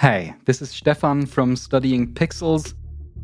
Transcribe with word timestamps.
Hey, 0.00 0.36
this 0.44 0.62
is 0.62 0.70
Stefan 0.70 1.26
from 1.26 1.56
Studying 1.56 2.14
Pixels, 2.14 2.74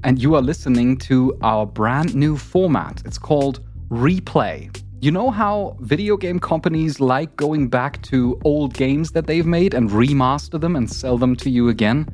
and 0.02 0.20
you 0.20 0.34
are 0.34 0.42
listening 0.42 0.96
to 1.06 1.38
our 1.40 1.64
brand 1.66 2.16
new 2.16 2.36
format. 2.36 3.00
It's 3.04 3.16
called 3.16 3.60
Replay. 3.90 4.76
You 5.00 5.12
know 5.12 5.30
how 5.30 5.76
video 5.78 6.16
game 6.16 6.40
companies 6.40 6.98
like 6.98 7.36
going 7.36 7.68
back 7.68 8.02
to 8.10 8.40
old 8.44 8.74
games 8.74 9.12
that 9.12 9.28
they've 9.28 9.46
made 9.46 9.72
and 9.74 9.88
remaster 9.88 10.60
them 10.60 10.74
and 10.74 10.90
sell 10.90 11.16
them 11.16 11.36
to 11.36 11.48
you 11.48 11.68
again? 11.68 12.08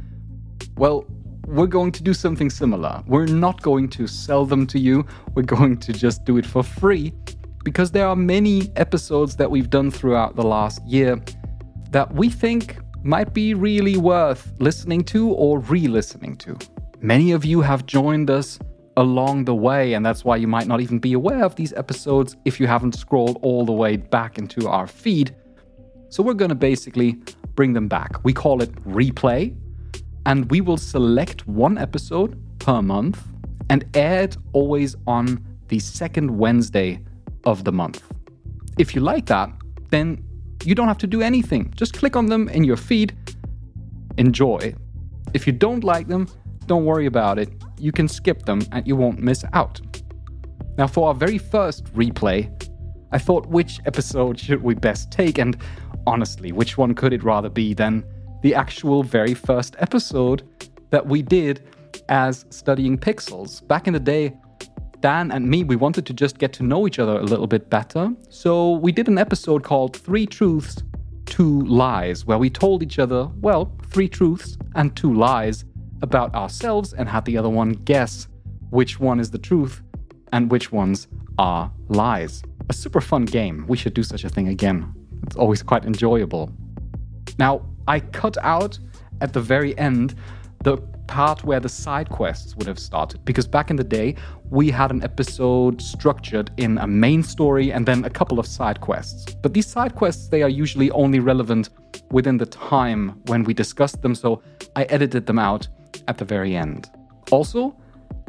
Well, 0.77 1.07
we're 1.47 1.67
going 1.67 1.93
to 1.93 2.03
do 2.03 2.13
something 2.13 2.51
similar. 2.51 3.03
We're 3.07 3.25
not 3.25 3.63
going 3.63 3.89
to 3.89 4.07
sell 4.07 4.45
them 4.45 4.67
to 4.67 4.79
you, 4.79 5.07
we're 5.33 5.43
going 5.43 5.79
to 5.79 5.93
just 5.95 6.27
do 6.27 6.37
it 6.37 6.45
for 6.45 6.63
free 6.63 7.15
because 7.65 7.93
there 7.93 8.07
are 8.07 8.15
many 8.15 8.71
episodes 8.77 9.37
that 9.37 9.51
we've 9.51 9.71
done 9.71 9.91
throughout 9.91 10.37
the 10.37 10.45
last 10.45 10.87
year 10.87 11.19
that 11.93 12.13
we 12.13 12.29
think 12.29 12.77
might 13.03 13.33
be 13.33 13.55
really 13.55 13.97
worth 13.97 14.53
listening 14.59 15.05
to 15.05 15.31
or 15.31 15.61
re 15.61 15.87
listening 15.87 16.37
to. 16.39 16.57
Many 17.01 17.33
of 17.33 17.45
you 17.45 17.61
have 17.61 17.87
joined 17.87 18.31
us 18.31 18.59
along 18.97 19.45
the 19.45 19.55
way, 19.55 19.95
and 19.95 20.05
that's 20.05 20.25
why 20.25 20.37
you 20.37 20.47
might 20.47 20.67
not 20.67 20.81
even 20.81 20.99
be 20.99 21.15
aware 21.15 21.45
of 21.45 21.57
these 21.57 21.73
episodes 21.73 22.37
if 22.45 22.61
you 22.61 22.67
haven't 22.67 22.95
scrolled 22.95 23.39
all 23.43 23.65
the 23.65 23.73
way 23.73 23.97
back 23.97 24.39
into 24.39 24.69
our 24.69 24.87
feed. 24.87 25.35
So, 26.11 26.23
we're 26.23 26.35
going 26.35 26.51
to 26.51 26.55
basically 26.55 27.19
bring 27.55 27.73
them 27.73 27.89
back. 27.89 28.23
We 28.25 28.33
call 28.33 28.63
it 28.63 28.73
replay, 28.85 29.57
and 30.27 30.51
we 30.51 30.61
will 30.61 30.77
select 30.77 31.47
one 31.47 31.79
episode 31.79 32.39
per 32.59 32.83
month 32.83 33.23
and 33.71 33.85
air 33.95 34.25
it 34.25 34.37
always 34.53 34.97
on 35.07 35.43
the 35.69 35.79
second 35.79 36.37
Wednesday 36.37 37.01
of 37.45 37.65
the 37.65 37.73
month. 37.73 38.03
If 38.79 38.95
you 38.95 39.01
like 39.01 39.27
that, 39.27 39.51
then 39.91 40.23
you 40.65 40.75
don't 40.75 40.89
have 40.89 40.99
to 40.99 41.07
do 41.07 41.23
anything. 41.23 41.73
Just 41.77 41.95
click 41.95 42.17
on 42.17 42.27
them 42.27 42.49
in 42.49 42.65
your 42.65 42.77
feed, 42.77 43.17
enjoy. 44.19 44.75
If 45.35 45.47
you 45.47 45.53
don't 45.53 45.85
like 45.85 46.09
them, 46.09 46.29
don't 46.67 46.85
worry 46.85 47.07
about 47.07 47.39
it. 47.39 47.51
You 47.79 47.93
can 47.93 48.09
skip 48.09 48.45
them 48.45 48.63
and 48.73 48.87
you 48.87 48.97
won't 48.97 49.19
miss 49.19 49.45
out. 49.53 49.81
Now, 50.77 50.87
for 50.87 51.09
our 51.09 51.15
very 51.15 51.39
first 51.39 51.85
replay, 51.95 52.49
I 53.13 53.19
thought 53.19 53.47
which 53.47 53.81
episode 53.87 54.39
should 54.45 54.63
we 54.63 54.75
best 54.75 55.11
take, 55.11 55.39
and 55.39 55.57
honestly, 56.07 56.53
which 56.53 56.79
one 56.79 56.95
could 56.95 57.13
it 57.13 57.23
rather 57.23 57.49
be 57.49 57.75
than 57.75 58.05
the 58.43 58.55
actual 58.55 59.03
very 59.03 59.35
first 59.35 59.77
episode 59.79 60.43
that 60.91 61.07
we 61.07 61.23
did 61.23 61.69
as 62.09 62.45
studying 62.51 62.99
pixels? 62.99 63.67
Back 63.67 63.87
in 63.87 63.93
the 63.93 64.01
day, 64.01 64.35
Dan 65.01 65.31
and 65.31 65.49
me, 65.49 65.65
we 65.65 65.77
wanted 65.77 66.05
to 66.07 66.13
just 66.13 66.39
get 66.39 66.53
to 66.55 66.63
know 66.63 66.87
each 66.87 66.99
other 66.99 67.19
a 67.19 67.25
little 67.25 67.47
bit 67.47 67.71
better. 67.71 68.11
So 68.29 68.73
we 68.73 68.93
did 68.93 69.09
an 69.09 69.19
episode 69.19 69.63
called 69.65 69.97
Three 69.97 70.27
Truths, 70.27 70.83
Two 71.25 71.63
Lies, 71.63 72.27
where 72.27 72.39
we 72.39 72.51
told 72.51 72.83
each 72.83 72.99
other, 72.99 73.29
well, 73.41 73.73
three 73.89 74.09
truths 74.09 74.59
and 74.75 74.95
two 74.95 75.15
lies 75.15 75.65
about 76.03 76.35
ourselves 76.35 76.93
and 76.93 77.09
had 77.09 77.25
the 77.25 77.37
other 77.37 77.49
one 77.49 77.73
guess 77.73 78.29
which 78.71 79.01
one 79.01 79.21
is 79.21 79.31
the 79.31 79.39
truth 79.39 79.83
and 80.33 80.51
which 80.51 80.71
ones 80.71 81.09
are 81.39 81.73
lies. 81.89 82.43
A 82.69 82.73
super 82.73 83.01
fun 83.01 83.25
game. 83.25 83.65
We 83.67 83.77
should 83.77 83.95
do 83.95 84.03
such 84.03 84.25
a 84.25 84.29
thing 84.29 84.49
again. 84.49 84.95
It's 85.25 85.37
always 85.37 85.63
quite 85.63 85.85
enjoyable. 85.85 86.53
Now, 87.39 87.63
I 87.89 88.01
cut 88.01 88.37
out 88.43 88.79
at 89.21 89.33
the 89.33 89.41
very 89.41 89.77
end 89.79 90.15
the 90.63 90.77
part 91.11 91.43
where 91.43 91.59
the 91.59 91.69
side 91.69 92.09
quests 92.09 92.55
would 92.57 92.69
have 92.69 92.79
started. 92.79 93.25
Because 93.25 93.47
back 93.47 93.69
in 93.69 93.77
the 93.77 93.85
day, 93.99 94.15
we 94.49 94.71
had 94.71 94.93
an 94.93 95.03
episode 95.03 95.83
structured 95.83 96.53
in 96.57 96.79
a 96.79 96.87
main 96.87 97.23
story 97.25 97.73
and 97.73 97.85
then 97.85 98.05
a 98.05 98.11
couple 98.11 98.39
of 98.39 98.47
side 98.47 98.81
quests. 98.81 99.35
But 99.43 99.53
these 99.53 99.67
side 99.67 99.97
quests, 99.97 100.29
they 100.29 100.43
are 100.43 100.49
usually 100.49 100.91
only 100.93 101.19
relevant 101.19 101.71
within 102.13 102.37
the 102.37 102.47
time 102.47 103.21
when 103.27 103.43
we 103.43 103.53
discussed 103.53 104.03
them, 104.03 104.15
so 104.15 104.41
I 104.77 104.85
edited 104.85 105.27
them 105.27 105.39
out 105.39 105.67
at 106.07 106.17
the 106.17 106.25
very 106.25 106.55
end. 106.55 106.89
Also, 107.33 107.77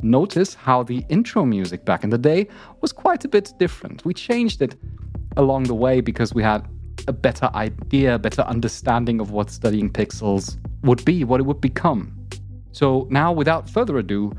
notice 0.01 0.55
how 0.55 0.81
the 0.81 1.05
intro 1.09 1.45
music 1.45 1.85
back 1.85 2.03
in 2.03 2.09
the 2.09 2.17
day 2.17 2.47
was 2.81 2.91
quite 2.91 3.23
a 3.25 3.27
bit 3.27 3.53
different. 3.59 4.03
We 4.05 4.15
changed 4.15 4.63
it 4.63 4.75
along 5.37 5.63
the 5.63 5.75
way 5.75 6.01
because 6.01 6.33
we 6.33 6.41
had 6.41 6.67
a 7.07 7.13
better 7.13 7.49
idea, 7.53 8.17
better 8.17 8.41
understanding 8.41 9.19
of 9.21 9.29
what 9.29 9.51
studying 9.51 9.89
pixels 9.89 10.57
would 10.81 11.05
be, 11.05 11.23
what 11.23 11.39
it 11.39 11.45
would 11.45 11.61
become. 11.61 12.17
So 12.71 13.07
now, 13.09 13.31
without 13.31 13.69
further 13.69 13.97
ado, 13.97 14.31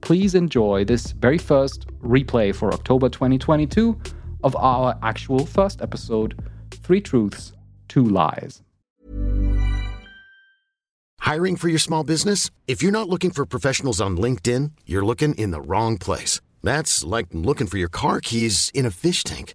please 0.00 0.34
enjoy 0.34 0.84
this 0.84 1.12
very 1.12 1.38
first 1.38 1.86
replay 2.02 2.54
for 2.54 2.72
October 2.72 3.08
2022 3.08 3.98
of 4.44 4.56
our 4.56 4.98
actual 5.02 5.46
first 5.46 5.82
episode 5.82 6.40
Three 6.70 7.00
Truths, 7.00 7.52
Two 7.88 8.04
Lies. 8.04 8.62
Hiring 11.20 11.56
for 11.56 11.68
your 11.68 11.78
small 11.78 12.04
business? 12.04 12.50
If 12.66 12.82
you're 12.82 12.92
not 12.92 13.08
looking 13.08 13.30
for 13.30 13.44
professionals 13.44 14.00
on 14.00 14.16
LinkedIn, 14.16 14.72
you're 14.86 15.04
looking 15.04 15.34
in 15.34 15.50
the 15.50 15.60
wrong 15.60 15.98
place. 15.98 16.40
That's 16.62 17.04
like 17.04 17.26
looking 17.32 17.66
for 17.66 17.76
your 17.76 17.90
car 17.90 18.20
keys 18.20 18.70
in 18.74 18.86
a 18.86 18.90
fish 18.90 19.24
tank. 19.24 19.54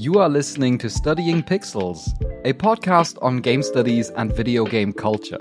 You 0.00 0.14
are 0.14 0.30
listening 0.30 0.78
to 0.78 0.88
Studying 0.88 1.42
Pixels, 1.42 2.08
a 2.46 2.54
podcast 2.54 3.18
on 3.20 3.42
game 3.42 3.62
studies 3.62 4.08
and 4.08 4.34
video 4.34 4.64
game 4.64 4.94
culture. 4.94 5.36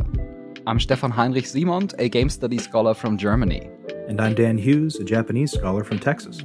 I'm 0.68 0.82
Stefan 0.82 1.12
Heinrich 1.12 1.46
Simond, 1.46 1.94
a 1.98 2.10
game 2.10 2.28
studies 2.28 2.66
scholar 2.66 2.94
from 2.94 3.18
Germany. 3.18 3.70
And 4.10 4.20
I'm 4.20 4.36
Dan 4.36 4.58
Hughes, 4.58 4.98
a 4.98 5.06
Japanese 5.06 5.54
scholar 5.54 5.86
from 5.86 5.98
Texas. 5.98 6.40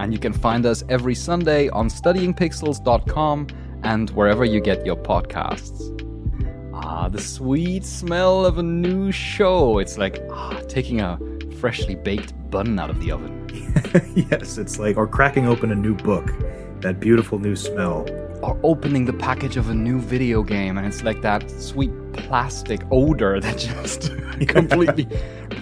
And 0.00 0.14
you 0.14 0.18
can 0.18 0.32
find 0.32 0.64
us 0.64 0.82
every 0.88 1.14
Sunday 1.14 1.68
on 1.68 1.90
studyingpixels.com 1.90 3.48
and 3.82 4.08
wherever 4.12 4.46
you 4.46 4.58
get 4.58 4.86
your 4.86 4.96
podcasts. 4.96 5.92
Ah, 6.72 7.10
the 7.10 7.20
sweet 7.20 7.84
smell 7.84 8.46
of 8.46 8.56
a 8.56 8.62
new 8.62 9.12
show. 9.12 9.76
It's 9.78 9.98
like 9.98 10.22
ah, 10.30 10.58
taking 10.68 11.02
a 11.02 11.18
freshly 11.60 11.96
baked 11.96 12.32
bun 12.50 12.78
out 12.78 12.88
of 12.88 12.98
the 13.02 13.12
oven. 13.12 13.46
yes, 14.30 14.56
it's 14.56 14.78
like, 14.78 14.96
or 14.96 15.06
cracking 15.06 15.46
open 15.46 15.70
a 15.70 15.74
new 15.74 15.94
book. 15.94 16.30
That 16.82 16.98
beautiful 16.98 17.38
new 17.38 17.54
smell. 17.54 18.08
Or 18.42 18.58
opening 18.64 19.04
the 19.04 19.12
package 19.12 19.56
of 19.56 19.70
a 19.70 19.74
new 19.74 20.00
video 20.00 20.42
game 20.42 20.76
and 20.76 20.84
it's 20.84 21.04
like 21.04 21.22
that 21.22 21.48
sweet 21.48 21.92
plastic 22.12 22.82
odor 22.90 23.38
that 23.44 23.56
just 23.56 24.10
completely 24.48 25.06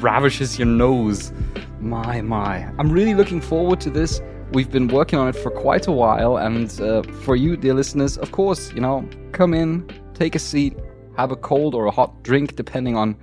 ravishes 0.00 0.58
your 0.58 0.66
nose. 0.66 1.30
My, 1.78 2.22
my. 2.22 2.70
I'm 2.78 2.90
really 2.90 3.14
looking 3.14 3.42
forward 3.42 3.82
to 3.82 3.90
this. 3.90 4.22
We've 4.52 4.70
been 4.70 4.88
working 4.88 5.18
on 5.18 5.28
it 5.28 5.36
for 5.36 5.50
quite 5.50 5.86
a 5.86 5.92
while, 5.92 6.36
and 6.38 6.80
uh, 6.80 7.02
for 7.22 7.36
you, 7.36 7.56
dear 7.56 7.74
listeners, 7.74 8.18
of 8.18 8.32
course, 8.32 8.72
you 8.72 8.80
know, 8.80 9.08
come 9.30 9.54
in, 9.54 9.88
take 10.14 10.34
a 10.34 10.40
seat, 10.40 10.76
have 11.16 11.30
a 11.30 11.36
cold 11.36 11.74
or 11.74 11.86
a 11.86 11.90
hot 11.90 12.22
drink, 12.24 12.56
depending 12.56 12.96
on 12.96 13.16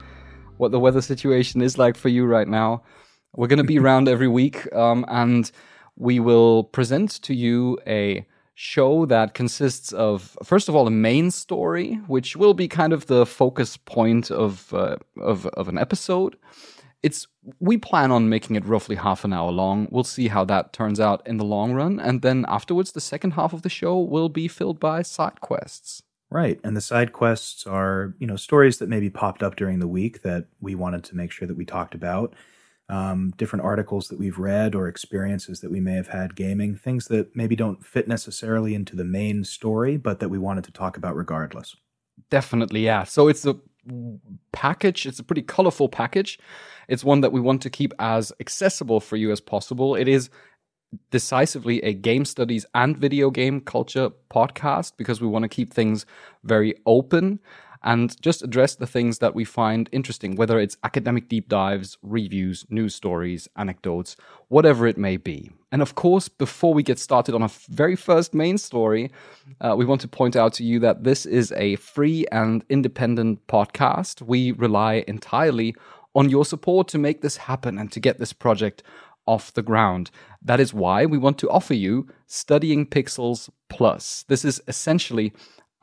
what 0.57 0.71
the 0.71 0.79
weather 0.79 1.01
situation 1.01 1.61
is 1.61 1.77
like 1.77 1.97
for 1.97 2.09
you 2.09 2.25
right 2.25 2.47
now. 2.47 2.81
We're 3.35 3.47
going 3.47 3.57
to 3.57 3.65
be 3.65 3.77
around 3.83 4.07
every 4.07 4.27
week, 4.29 4.73
um, 4.73 5.03
and 5.09 5.51
we 5.97 6.19
will 6.19 6.63
present 6.63 7.11
to 7.23 7.33
you 7.33 7.77
a 7.85 8.25
show 8.53 9.05
that 9.05 9.33
consists 9.33 9.91
of, 9.91 10.37
first 10.43 10.69
of 10.69 10.75
all, 10.75 10.87
a 10.87 10.91
main 10.91 11.29
story, 11.29 11.95
which 12.07 12.35
will 12.35 12.53
be 12.53 12.67
kind 12.67 12.93
of 12.93 13.05
the 13.07 13.25
focus 13.25 13.77
point 13.77 14.31
of 14.31 14.73
uh, 14.73 14.97
of, 15.21 15.45
of 15.47 15.67
an 15.67 15.77
episode. 15.77 16.37
It's 17.03 17.27
we 17.59 17.77
plan 17.77 18.11
on 18.11 18.29
making 18.29 18.55
it 18.55 18.65
roughly 18.65 18.95
half 18.95 19.23
an 19.23 19.33
hour 19.33 19.51
long. 19.51 19.87
We'll 19.91 20.03
see 20.03 20.29
how 20.29 20.43
that 20.45 20.73
turns 20.73 20.99
out 20.99 21.25
in 21.27 21.37
the 21.37 21.45
long 21.45 21.73
run, 21.73 21.99
and 21.99 22.21
then 22.21 22.45
afterwards, 22.47 22.91
the 22.91 23.01
second 23.01 23.31
half 23.31 23.53
of 23.53 23.61
the 23.61 23.69
show 23.69 23.99
will 23.99 24.29
be 24.29 24.47
filled 24.47 24.79
by 24.79 25.03
side 25.03 25.41
quests. 25.41 26.01
Right. 26.29 26.59
And 26.63 26.75
the 26.75 26.81
side 26.81 27.13
quests 27.13 27.65
are, 27.65 28.13
you 28.19 28.27
know, 28.27 28.35
stories 28.35 28.79
that 28.79 28.89
maybe 28.89 29.09
popped 29.09 29.41
up 29.41 29.55
during 29.55 29.79
the 29.79 29.87
week 29.87 30.23
that 30.23 30.47
we 30.59 30.75
wanted 30.75 31.03
to 31.05 31.15
make 31.15 31.31
sure 31.31 31.47
that 31.47 31.55
we 31.55 31.63
talked 31.63 31.95
about. 31.95 32.33
Um, 32.89 33.33
different 33.35 33.65
articles 33.65 34.07
that 34.07 34.17
we've 34.17 34.37
read 34.37 34.73
or 34.73 34.87
experiences 34.87 35.59
that 35.59 35.69
we 35.69 35.81
may 35.81 35.95
have 35.95 36.07
had 36.07 36.37
gaming, 36.37 36.73
things 36.73 37.07
that 37.09 37.35
maybe 37.35 37.53
don't 37.53 37.85
fit 37.85 38.07
necessarily 38.07 38.73
into 38.73 38.95
the 38.95 39.03
main 39.03 39.43
story, 39.43 39.97
but 39.97 40.21
that 40.21 40.29
we 40.29 40.37
wanted 40.37 40.63
to 40.63 40.71
talk 40.71 40.95
about 40.95 41.13
regardless. 41.13 41.75
Definitely, 42.29 42.85
yeah. 42.85 43.03
So 43.03 43.27
it's 43.27 43.45
a 43.45 43.57
package, 44.51 45.05
it's 45.05 45.19
a 45.19 45.23
pretty 45.23 45.41
colorful 45.41 45.89
package. 45.89 46.39
It's 46.87 47.03
one 47.03 47.21
that 47.21 47.31
we 47.31 47.41
want 47.41 47.61
to 47.63 47.69
keep 47.69 47.93
as 47.99 48.31
accessible 48.39 48.99
for 48.99 49.17
you 49.17 49.31
as 49.31 49.41
possible. 49.41 49.95
It 49.95 50.07
is 50.07 50.29
decisively 51.11 51.81
a 51.83 51.93
game 51.93 52.25
studies 52.25 52.65
and 52.73 52.97
video 52.97 53.29
game 53.29 53.59
culture 53.61 54.09
podcast 54.31 54.93
because 54.97 55.21
we 55.21 55.27
want 55.27 55.43
to 55.43 55.49
keep 55.49 55.73
things 55.73 56.05
very 56.43 56.75
open 56.85 57.39
and 57.87 58.21
just 58.21 58.43
address 58.43 58.75
the 58.75 58.85
things 58.85 59.19
that 59.19 59.33
we 59.33 59.45
find 59.45 59.87
interesting, 59.93 60.35
whether 60.35 60.59
it's 60.59 60.75
academic 60.83 61.29
deep 61.29 61.47
dives, 61.47 61.97
reviews, 62.01 62.65
news 62.69 62.93
stories, 62.93 63.47
anecdotes, 63.55 64.17
whatever 64.49 64.85
it 64.85 64.97
may 64.97 65.15
be. 65.15 65.49
And 65.71 65.81
of 65.81 65.95
course, 65.95 66.27
before 66.27 66.73
we 66.73 66.83
get 66.83 66.99
started 66.99 67.33
on 67.33 67.41
our 67.41 67.51
very 67.69 67.95
first 67.95 68.33
main 68.33 68.57
story, 68.57 69.09
uh, 69.61 69.73
we 69.77 69.85
want 69.85 70.01
to 70.01 70.09
point 70.09 70.35
out 70.35 70.51
to 70.55 70.65
you 70.65 70.81
that 70.81 71.05
this 71.05 71.25
is 71.25 71.53
a 71.53 71.77
free 71.77 72.25
and 72.29 72.61
independent 72.67 73.47
podcast. 73.47 74.21
We 74.21 74.51
rely 74.51 75.05
entirely 75.07 75.73
on 76.13 76.27
your 76.27 76.43
support 76.43 76.89
to 76.89 76.97
make 76.97 77.21
this 77.21 77.37
happen 77.37 77.77
and 77.77 77.89
to 77.93 78.01
get 78.01 78.19
this 78.19 78.33
project 78.33 78.83
off 79.25 79.53
the 79.53 79.61
ground. 79.61 80.11
That 80.41 80.59
is 80.59 80.73
why 80.73 81.05
we 81.05 81.17
want 81.17 81.37
to 81.37 81.49
offer 81.49 81.73
you 81.73 82.09
Studying 82.25 82.85
Pixels 82.85 83.49
Plus. 83.69 84.25
This 84.27 84.43
is 84.43 84.61
essentially 84.67 85.31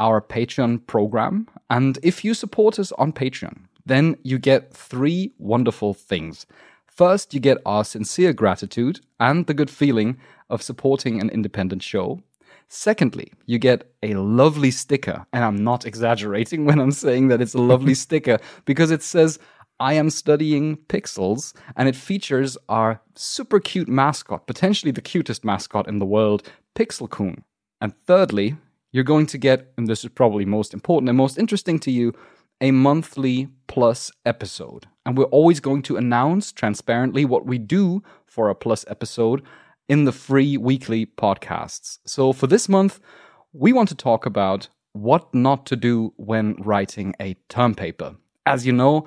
our 0.04 0.20
Patreon 0.20 0.86
program. 0.86 1.48
And 1.70 1.98
if 2.02 2.24
you 2.24 2.34
support 2.34 2.78
us 2.78 2.92
on 2.92 3.10
Patreon, 3.12 3.56
then 3.86 4.16
you 4.22 4.38
get 4.38 4.70
three 4.72 5.32
wonderful 5.38 5.94
things. 5.94 6.46
First, 6.86 7.32
you 7.32 7.40
get 7.40 7.58
our 7.64 7.84
sincere 7.84 8.34
gratitude 8.34 9.00
and 9.18 9.46
the 9.46 9.54
good 9.54 9.70
feeling 9.70 10.18
of 10.50 10.62
supporting 10.62 11.20
an 11.20 11.30
independent 11.30 11.82
show. 11.82 12.20
Secondly, 12.68 13.32
you 13.46 13.58
get 13.58 13.90
a 14.02 14.14
lovely 14.14 14.70
sticker, 14.70 15.26
and 15.32 15.42
I'm 15.42 15.64
not 15.64 15.86
exaggerating 15.86 16.66
when 16.66 16.78
I'm 16.80 16.92
saying 16.92 17.28
that 17.28 17.40
it's 17.40 17.54
a 17.54 17.68
lovely 17.72 17.94
sticker 18.04 18.38
because 18.66 18.90
it 18.90 19.02
says, 19.02 19.38
I 19.80 19.94
am 19.94 20.10
studying 20.10 20.76
pixels, 20.88 21.54
and 21.76 21.88
it 21.88 21.96
features 21.96 22.56
our 22.68 23.00
super 23.16 23.58
cute 23.58 23.88
mascot, 23.88 24.46
potentially 24.46 24.92
the 24.92 25.00
cutest 25.00 25.44
mascot 25.44 25.88
in 25.88 25.98
the 25.98 26.06
world, 26.06 26.42
Pixelkun. 26.76 27.42
And 27.80 27.92
thirdly, 28.06 28.56
you're 28.94 29.02
going 29.02 29.26
to 29.26 29.38
get, 29.38 29.72
and 29.76 29.88
this 29.88 30.04
is 30.04 30.10
probably 30.10 30.44
most 30.44 30.72
important 30.72 31.08
and 31.08 31.18
most 31.18 31.36
interesting 31.36 31.80
to 31.80 31.90
you, 31.90 32.14
a 32.60 32.70
monthly 32.70 33.48
plus 33.66 34.12
episode. 34.24 34.86
And 35.04 35.18
we're 35.18 35.24
always 35.24 35.58
going 35.58 35.82
to 35.82 35.96
announce 35.96 36.52
transparently 36.52 37.24
what 37.24 37.44
we 37.44 37.58
do 37.58 38.04
for 38.24 38.48
a 38.48 38.54
plus 38.54 38.84
episode 38.86 39.42
in 39.88 40.04
the 40.04 40.12
free 40.12 40.56
weekly 40.56 41.06
podcasts. 41.06 41.98
So 42.06 42.32
for 42.32 42.46
this 42.46 42.68
month, 42.68 43.00
we 43.52 43.72
want 43.72 43.88
to 43.88 43.96
talk 43.96 44.26
about 44.26 44.68
what 44.92 45.34
not 45.34 45.66
to 45.66 45.74
do 45.74 46.14
when 46.16 46.54
writing 46.62 47.16
a 47.20 47.34
term 47.48 47.74
paper. 47.74 48.14
As 48.46 48.64
you 48.64 48.72
know, 48.72 49.06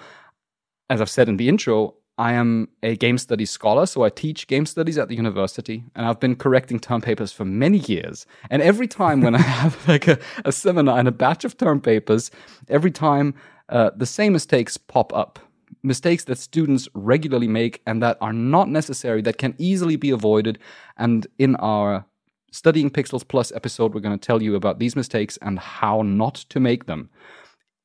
as 0.90 1.00
I've 1.00 1.10
said 1.10 1.30
in 1.30 1.38
the 1.38 1.48
intro, 1.48 1.96
I 2.18 2.34
am 2.34 2.70
a 2.82 2.96
game 2.96 3.18
studies 3.18 3.52
scholar, 3.52 3.86
so 3.86 4.04
I 4.04 4.10
teach 4.10 4.48
game 4.48 4.66
studies 4.66 4.98
at 4.98 5.08
the 5.08 5.16
university, 5.16 5.84
and 5.96 6.06
I've 6.06 6.20
been 6.20 6.36
correcting 6.36 6.80
term 6.80 7.02
papers 7.02 7.32
for 7.32 7.46
many 7.46 7.78
years. 7.78 8.26
And 8.50 8.62
every 8.62 8.88
time 8.88 9.22
when 9.22 9.36
I 9.36 9.42
have 9.62 9.88
like 9.88 10.08
a, 10.08 10.18
a, 10.44 10.52
seminar 10.52 10.98
and 10.98 11.08
a 11.08 11.12
batch 11.12 11.46
of 11.46 11.58
term 11.58 11.80
papers, 11.80 12.32
every 12.70 12.92
time 12.92 13.36
uh, 13.70 13.92
the 13.96 14.06
same 14.06 14.34
mistakes 14.34 14.78
pop 14.78 15.14
up. 15.14 15.40
Mistakes 15.84 16.24
that 16.26 16.38
students 16.38 16.90
regularly 16.94 17.48
make 17.48 17.82
and 17.86 18.02
that 18.02 18.18
are 18.20 18.34
not 18.34 18.68
necessary, 18.68 19.22
that 19.22 19.38
can 19.38 19.54
easily 19.58 19.96
be 19.96 20.10
avoided. 20.10 20.58
And 20.98 21.28
in 21.38 21.56
our 21.58 22.06
Studying 22.52 22.90
Pixels 22.90 23.28
Plus 23.28 23.52
episode, 23.52 23.94
we're 23.94 24.02
going 24.02 24.18
to 24.18 24.26
tell 24.26 24.42
you 24.42 24.56
about 24.56 24.80
these 24.80 24.96
mistakes 24.96 25.38
and 25.42 25.60
how 25.60 26.02
not 26.02 26.36
to 26.50 26.60
make 26.60 26.86
them. 26.86 27.10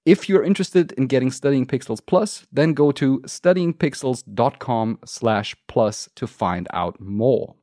If 0.05 0.29
you're 0.29 0.43
interested 0.43 0.91
in 0.93 1.07
getting 1.07 1.31
Studying 1.31 1.65
Pixels 1.65 2.01
Plus, 2.05 2.45
then 2.51 2.75
go 2.75 2.91
to 2.93 3.21
studyingpixels.com 3.21 4.99
slash 5.05 5.57
plus 5.69 6.09
to 6.17 6.27
find 6.27 6.67
out 6.73 7.01
more. 7.01 7.55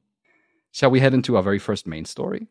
Shall 0.72 0.90
we 0.90 1.02
head 1.02 1.14
into 1.14 1.36
our 1.36 1.44
very 1.44 1.60
first 1.60 1.86
main 1.86 2.06
story? 2.06 2.48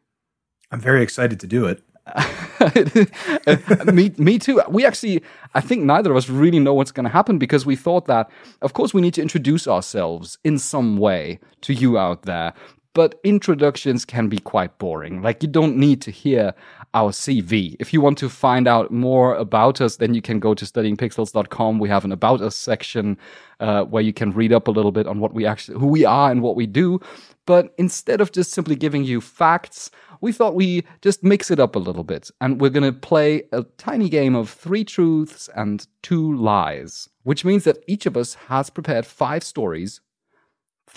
I'm 0.70 0.80
very 0.80 1.02
excited 1.02 1.40
to 1.40 1.46
do 1.46 1.64
it. 1.64 1.82
me, 3.92 4.12
me 4.18 4.38
too. 4.38 4.60
We 4.68 4.84
actually, 4.84 5.22
I 5.54 5.60
think 5.62 5.84
neither 5.84 6.10
of 6.10 6.16
us 6.16 6.28
really 6.28 6.58
know 6.58 6.74
what's 6.74 6.92
going 6.92 7.04
to 7.04 7.10
happen 7.10 7.38
because 7.38 7.64
we 7.64 7.76
thought 7.76 8.06
that, 8.06 8.30
of 8.60 8.74
course, 8.74 8.92
we 8.92 9.00
need 9.00 9.14
to 9.14 9.22
introduce 9.22 9.66
ourselves 9.66 10.38
in 10.44 10.58
some 10.58 10.98
way 10.98 11.38
to 11.62 11.72
you 11.72 11.98
out 11.98 12.22
there. 12.22 12.52
But 12.98 13.20
introductions 13.22 14.04
can 14.04 14.28
be 14.28 14.40
quite 14.40 14.76
boring. 14.78 15.22
Like, 15.22 15.40
you 15.40 15.48
don't 15.48 15.76
need 15.76 16.02
to 16.02 16.10
hear 16.10 16.52
our 16.94 17.12
CV. 17.12 17.76
If 17.78 17.92
you 17.92 18.00
want 18.00 18.18
to 18.18 18.28
find 18.28 18.66
out 18.66 18.90
more 18.90 19.36
about 19.36 19.80
us, 19.80 19.98
then 19.98 20.14
you 20.14 20.20
can 20.20 20.40
go 20.40 20.52
to 20.52 20.64
studyingpixels.com. 20.64 21.78
We 21.78 21.88
have 21.90 22.04
an 22.04 22.10
about 22.10 22.40
us 22.40 22.56
section 22.56 23.16
uh, 23.60 23.84
where 23.84 24.02
you 24.02 24.12
can 24.12 24.32
read 24.32 24.52
up 24.52 24.66
a 24.66 24.72
little 24.72 24.90
bit 24.90 25.06
on 25.06 25.20
what 25.20 25.32
we 25.32 25.46
actually, 25.46 25.78
who 25.78 25.86
we 25.86 26.04
are 26.04 26.32
and 26.32 26.42
what 26.42 26.56
we 26.56 26.66
do. 26.66 26.98
But 27.46 27.72
instead 27.78 28.20
of 28.20 28.32
just 28.32 28.50
simply 28.50 28.74
giving 28.74 29.04
you 29.04 29.20
facts, 29.20 29.92
we 30.20 30.32
thought 30.32 30.56
we 30.56 30.82
just 31.00 31.22
mix 31.22 31.52
it 31.52 31.60
up 31.60 31.76
a 31.76 31.78
little 31.78 32.02
bit. 32.02 32.32
And 32.40 32.60
we're 32.60 32.68
going 32.68 32.92
to 32.92 32.98
play 32.98 33.44
a 33.52 33.62
tiny 33.76 34.08
game 34.08 34.34
of 34.34 34.50
three 34.50 34.82
truths 34.84 35.48
and 35.54 35.86
two 36.02 36.36
lies, 36.36 37.08
which 37.22 37.44
means 37.44 37.62
that 37.62 37.78
each 37.86 38.06
of 38.06 38.16
us 38.16 38.34
has 38.48 38.70
prepared 38.70 39.06
five 39.06 39.44
stories. 39.44 40.00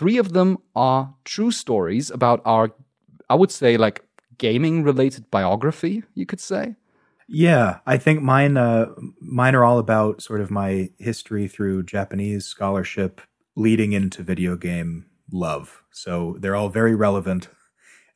Three 0.01 0.17
of 0.17 0.33
them 0.33 0.57
are 0.75 1.13
true 1.25 1.51
stories 1.51 2.09
about 2.09 2.41
our, 2.43 2.71
I 3.29 3.35
would 3.35 3.51
say, 3.51 3.77
like 3.77 4.03
gaming 4.39 4.81
related 4.81 5.29
biography, 5.29 6.01
you 6.15 6.25
could 6.25 6.39
say. 6.39 6.75
Yeah, 7.27 7.81
I 7.85 7.97
think 7.97 8.23
mine 8.23 8.57
uh, 8.57 8.87
mine 9.19 9.53
are 9.53 9.63
all 9.63 9.77
about 9.77 10.23
sort 10.23 10.41
of 10.41 10.49
my 10.49 10.89
history 10.97 11.47
through 11.47 11.83
Japanese 11.83 12.47
scholarship 12.47 13.21
leading 13.55 13.91
into 13.93 14.23
video 14.23 14.55
game 14.55 15.05
love. 15.31 15.83
So 15.91 16.35
they're 16.39 16.55
all 16.55 16.69
very 16.69 16.95
relevant 16.95 17.49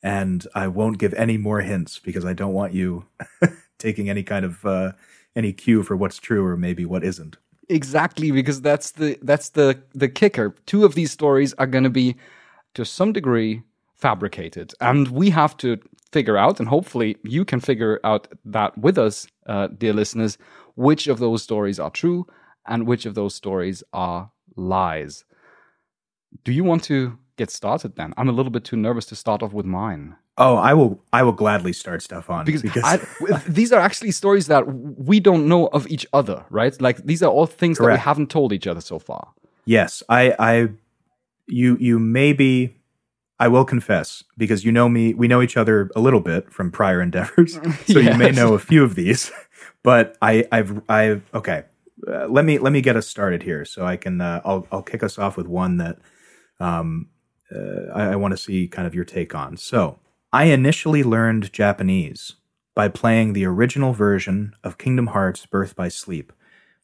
and 0.02 0.44
I 0.56 0.66
won't 0.66 0.98
give 0.98 1.14
any 1.14 1.38
more 1.38 1.60
hints 1.60 2.00
because 2.00 2.24
I 2.24 2.32
don't 2.32 2.52
want 2.52 2.72
you 2.72 3.06
taking 3.78 4.10
any 4.10 4.24
kind 4.24 4.44
of 4.44 4.66
uh, 4.66 4.92
any 5.36 5.52
cue 5.52 5.84
for 5.84 5.96
what's 5.96 6.18
true 6.18 6.44
or 6.44 6.56
maybe 6.56 6.84
what 6.84 7.04
isn't. 7.04 7.36
Exactly, 7.68 8.30
because 8.30 8.60
that's 8.60 8.92
the 8.92 9.18
that's 9.22 9.50
the 9.50 9.80
the 9.92 10.08
kicker. 10.08 10.54
Two 10.66 10.84
of 10.84 10.94
these 10.94 11.10
stories 11.10 11.52
are 11.54 11.66
going 11.66 11.82
to 11.84 11.90
be 11.90 12.14
to 12.74 12.84
some 12.84 13.12
degree 13.12 13.62
fabricated, 13.96 14.72
and 14.80 15.08
we 15.08 15.30
have 15.30 15.56
to 15.58 15.78
figure 16.12 16.36
out, 16.36 16.60
and 16.60 16.68
hopefully 16.68 17.16
you 17.24 17.44
can 17.44 17.58
figure 17.58 17.98
out 18.04 18.28
that 18.44 18.78
with 18.78 18.98
us, 18.98 19.26
uh, 19.46 19.66
dear 19.66 19.92
listeners, 19.92 20.38
which 20.76 21.08
of 21.08 21.18
those 21.18 21.42
stories 21.42 21.80
are 21.80 21.90
true 21.90 22.26
and 22.66 22.86
which 22.86 23.04
of 23.04 23.14
those 23.14 23.34
stories 23.34 23.82
are 23.92 24.30
lies. 24.56 25.24
Do 26.44 26.52
you 26.52 26.64
want 26.64 26.84
to 26.84 27.18
get 27.36 27.50
started 27.50 27.96
then? 27.96 28.14
I'm 28.16 28.28
a 28.28 28.32
little 28.32 28.50
bit 28.52 28.64
too 28.64 28.76
nervous 28.76 29.06
to 29.06 29.16
start 29.16 29.42
off 29.42 29.52
with 29.52 29.66
mine. 29.66 30.16
Oh, 30.38 30.56
I 30.56 30.74
will. 30.74 31.02
I 31.12 31.22
will 31.22 31.32
gladly 31.32 31.72
start 31.72 32.02
Stefan 32.02 32.44
because, 32.44 32.62
because... 32.62 32.84
I, 32.84 33.42
these 33.48 33.72
are 33.72 33.80
actually 33.80 34.10
stories 34.10 34.48
that 34.48 34.66
we 34.66 35.18
don't 35.18 35.48
know 35.48 35.68
of 35.68 35.86
each 35.88 36.06
other, 36.12 36.44
right? 36.50 36.78
Like 36.80 36.98
these 37.04 37.22
are 37.22 37.30
all 37.30 37.46
things 37.46 37.78
Correct. 37.78 37.92
that 37.92 38.02
we 38.02 38.04
haven't 38.04 38.30
told 38.30 38.52
each 38.52 38.66
other 38.66 38.80
so 38.80 38.98
far. 38.98 39.32
Yes, 39.64 40.02
I, 40.08 40.34
I, 40.38 40.68
you, 41.46 41.76
you 41.80 41.98
may 41.98 42.32
be 42.32 42.76
I 43.38 43.48
will 43.48 43.64
confess, 43.64 44.24
because 44.38 44.64
you 44.64 44.72
know 44.72 44.88
me, 44.88 45.12
we 45.12 45.28
know 45.28 45.42
each 45.42 45.56
other 45.56 45.90
a 45.94 46.00
little 46.00 46.20
bit 46.20 46.50
from 46.50 46.70
prior 46.70 47.02
endeavors, 47.02 47.54
so 47.86 47.98
yes. 47.98 48.12
you 48.12 48.14
may 48.14 48.30
know 48.30 48.54
a 48.54 48.58
few 48.58 48.82
of 48.84 48.94
these. 48.94 49.30
But 49.82 50.16
I, 50.20 50.44
I've, 50.50 50.82
I've, 50.88 51.22
okay. 51.32 51.62
Uh, 52.08 52.26
let 52.26 52.44
me 52.44 52.58
let 52.58 52.72
me 52.72 52.80
get 52.80 52.96
us 52.96 53.06
started 53.06 53.44
here, 53.44 53.64
so 53.64 53.86
I 53.86 53.96
can. 53.96 54.20
Uh, 54.20 54.40
I'll 54.44 54.66
I'll 54.72 54.82
kick 54.82 55.04
us 55.04 55.16
off 55.16 55.36
with 55.36 55.46
one 55.46 55.76
that 55.76 55.98
um, 56.58 57.08
uh, 57.54 57.92
I, 57.94 58.02
I 58.06 58.16
want 58.16 58.32
to 58.32 58.36
see 58.36 58.66
kind 58.66 58.88
of 58.88 58.96
your 58.96 59.04
take 59.04 59.32
on. 59.32 59.56
So 59.56 60.00
I 60.32 60.44
initially 60.44 61.02
learned 61.02 61.52
Japanese 61.52 62.34
by 62.74 62.88
playing 62.88 63.32
the 63.32 63.46
original 63.46 63.92
version 63.92 64.54
of 64.62 64.78
Kingdom 64.78 65.08
Hearts: 65.08 65.46
Birth 65.46 65.74
by 65.76 65.88
Sleep, 65.88 66.32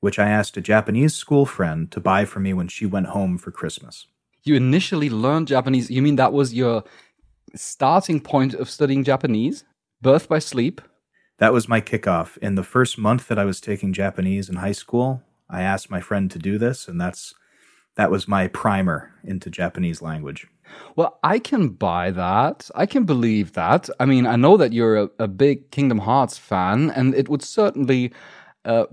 which 0.01 0.19
I 0.19 0.29
asked 0.29 0.57
a 0.57 0.61
Japanese 0.61 1.15
school 1.15 1.47
friend 1.47 1.91
to 1.93 2.01
buy 2.01 2.25
for 2.25 2.41
me 2.41 2.53
when 2.53 2.69
she 2.69 2.87
went 2.87 3.09
home 3.09 3.39
for 3.39 3.51
Christmas 3.51 4.07
you 4.45 4.55
initially 4.55 5.11
learned 5.11 5.49
Japanese. 5.49 5.91
You 5.91 6.03
mean 6.03 6.17
that 6.17 6.33
was 6.33 6.55
your 6.55 6.85
starting 7.55 8.21
point 8.21 8.55
of 8.55 8.69
studying 8.69 9.05
Japanese? 9.05 9.65
Birth 10.01 10.29
by 10.29 10.39
sleep? 10.39 10.81
That 11.39 11.53
was 11.53 11.69
my 11.69 11.81
kickoff. 11.81 12.37
In 12.39 12.57
the 12.57 12.65
first 12.65 12.99
month 12.99 13.29
that 13.29 13.39
I 13.39 13.45
was 13.45 13.61
taking 13.61 13.93
Japanese 13.93 14.49
in 14.49 14.57
high 14.57 14.73
school, 14.73 15.23
I 15.49 15.63
asked 15.63 15.91
my 15.91 16.01
friend 16.01 16.31
to 16.31 16.39
do 16.39 16.59
this, 16.59 16.89
and 16.89 17.01
that's 17.01 17.35
that 17.97 18.11
was 18.11 18.27
my 18.27 18.49
primer 18.49 19.13
into 19.23 19.51
Japanese 19.51 20.01
language. 20.01 20.47
Well, 20.97 21.19
I 21.23 21.39
can 21.39 21.69
buy 21.69 22.11
that. 22.11 22.71
I 22.75 22.87
can 22.87 23.05
believe 23.05 23.53
that. 23.53 23.89
I 24.01 24.05
mean, 24.05 24.27
I 24.27 24.37
know 24.37 24.57
that 24.57 24.73
you're 24.73 24.97
a, 24.97 25.11
a 25.19 25.29
big 25.29 25.71
Kingdom 25.71 25.99
Hearts 25.99 26.39
fan, 26.39 26.91
and 26.91 27.15
it 27.15 27.29
would 27.29 27.43
certainly 27.43 28.13
uh, 28.65 28.87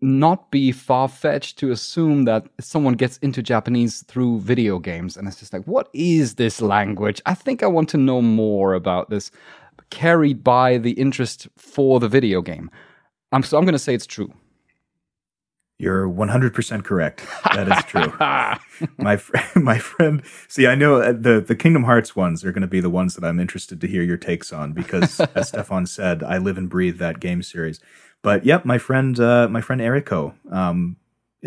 not 0.00 0.50
be 0.50 0.72
far 0.72 1.08
fetched 1.08 1.58
to 1.58 1.70
assume 1.70 2.24
that 2.24 2.46
someone 2.60 2.94
gets 2.94 3.16
into 3.18 3.42
Japanese 3.42 4.02
through 4.02 4.40
video 4.40 4.78
games. 4.78 5.16
And 5.16 5.26
it's 5.26 5.40
just 5.40 5.52
like, 5.52 5.64
what 5.64 5.88
is 5.92 6.34
this 6.34 6.60
language? 6.60 7.22
I 7.26 7.34
think 7.34 7.62
I 7.62 7.66
want 7.66 7.88
to 7.90 7.96
know 7.96 8.20
more 8.20 8.74
about 8.74 9.10
this, 9.10 9.30
carried 9.90 10.44
by 10.44 10.78
the 10.78 10.92
interest 10.92 11.48
for 11.56 12.00
the 12.00 12.08
video 12.08 12.42
game. 12.42 12.70
Um, 13.32 13.42
so 13.42 13.56
I'm 13.56 13.64
going 13.64 13.72
to 13.72 13.78
say 13.78 13.94
it's 13.94 14.06
true. 14.06 14.32
You're 15.78 16.08
100% 16.08 16.84
correct. 16.84 17.22
That 17.52 17.68
is 17.68 17.84
true. 17.84 18.12
my 18.98 19.16
fr- 19.16 19.36
my 19.58 19.78
friend, 19.78 20.22
see, 20.48 20.66
I 20.66 20.74
know 20.74 21.02
uh, 21.02 21.12
the 21.12 21.44
the 21.46 21.54
Kingdom 21.54 21.84
Hearts 21.84 22.16
ones 22.16 22.44
are 22.44 22.52
going 22.52 22.62
to 22.62 22.66
be 22.66 22.80
the 22.80 22.90
ones 22.90 23.14
that 23.14 23.24
I'm 23.24 23.38
interested 23.38 23.80
to 23.82 23.86
hear 23.86 24.02
your 24.02 24.16
takes 24.16 24.52
on 24.52 24.72
because, 24.72 25.20
as 25.34 25.48
Stefan 25.48 25.86
said, 25.86 26.22
I 26.22 26.38
live 26.38 26.56
and 26.56 26.70
breathe 26.70 26.98
that 26.98 27.20
game 27.20 27.42
series. 27.42 27.80
But 28.22 28.46
yep, 28.46 28.64
my 28.64 28.78
friend, 28.78 29.20
uh, 29.20 29.48
my 29.48 29.60
friend 29.60 29.82
Eriko, 29.82 30.34
um, 30.50 30.96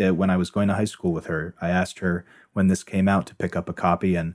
uh, 0.00 0.14
when 0.14 0.30
I 0.30 0.36
was 0.36 0.50
going 0.50 0.68
to 0.68 0.74
high 0.74 0.84
school 0.84 1.12
with 1.12 1.26
her, 1.26 1.56
I 1.60 1.70
asked 1.70 1.98
her 1.98 2.24
when 2.52 2.68
this 2.68 2.84
came 2.84 3.08
out 3.08 3.26
to 3.26 3.34
pick 3.34 3.56
up 3.56 3.68
a 3.68 3.72
copy, 3.72 4.14
and 4.14 4.34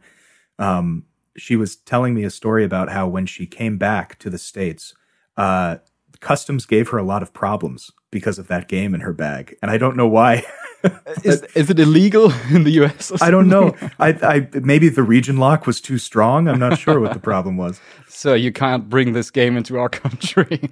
um, 0.59 1.05
she 1.37 1.55
was 1.55 1.77
telling 1.77 2.13
me 2.13 2.25
a 2.25 2.29
story 2.29 2.65
about 2.65 2.89
how 2.89 3.07
when 3.07 3.25
she 3.25 3.45
came 3.45 3.77
back 3.77 4.19
to 4.19 4.29
the 4.29 4.37
states, 4.37 4.93
uh, 5.37 5.77
customs 6.19 6.65
gave 6.65 6.89
her 6.89 6.97
a 6.97 7.03
lot 7.03 7.21
of 7.21 7.33
problems 7.33 7.91
because 8.11 8.39
of 8.39 8.47
that 8.47 8.67
game 8.67 8.95
in 8.95 9.01
her 9.01 9.13
bag, 9.13 9.55
and 9.61 9.69
I 9.71 9.77
don't 9.77 9.97
know 9.97 10.07
why. 10.07 10.43
is, 11.23 11.41
is 11.55 11.69
it 11.69 11.79
illegal 11.79 12.31
in 12.49 12.63
the 12.63 12.71
US? 12.83 13.11
I 13.21 13.31
don't 13.31 13.47
know. 13.47 13.75
I, 13.99 14.09
I 14.09 14.49
maybe 14.59 14.89
the 14.89 15.03
region 15.03 15.37
lock 15.37 15.65
was 15.67 15.81
too 15.81 15.97
strong. 15.97 16.47
I'm 16.47 16.59
not 16.59 16.79
sure 16.79 16.99
what 16.99 17.13
the 17.13 17.19
problem 17.19 17.57
was. 17.57 17.79
So 18.07 18.33
you 18.33 18.53
can't 18.53 18.87
bring 18.87 19.11
this 19.11 19.29
game 19.29 19.57
into 19.57 19.77
our 19.77 19.89
country. 19.89 20.69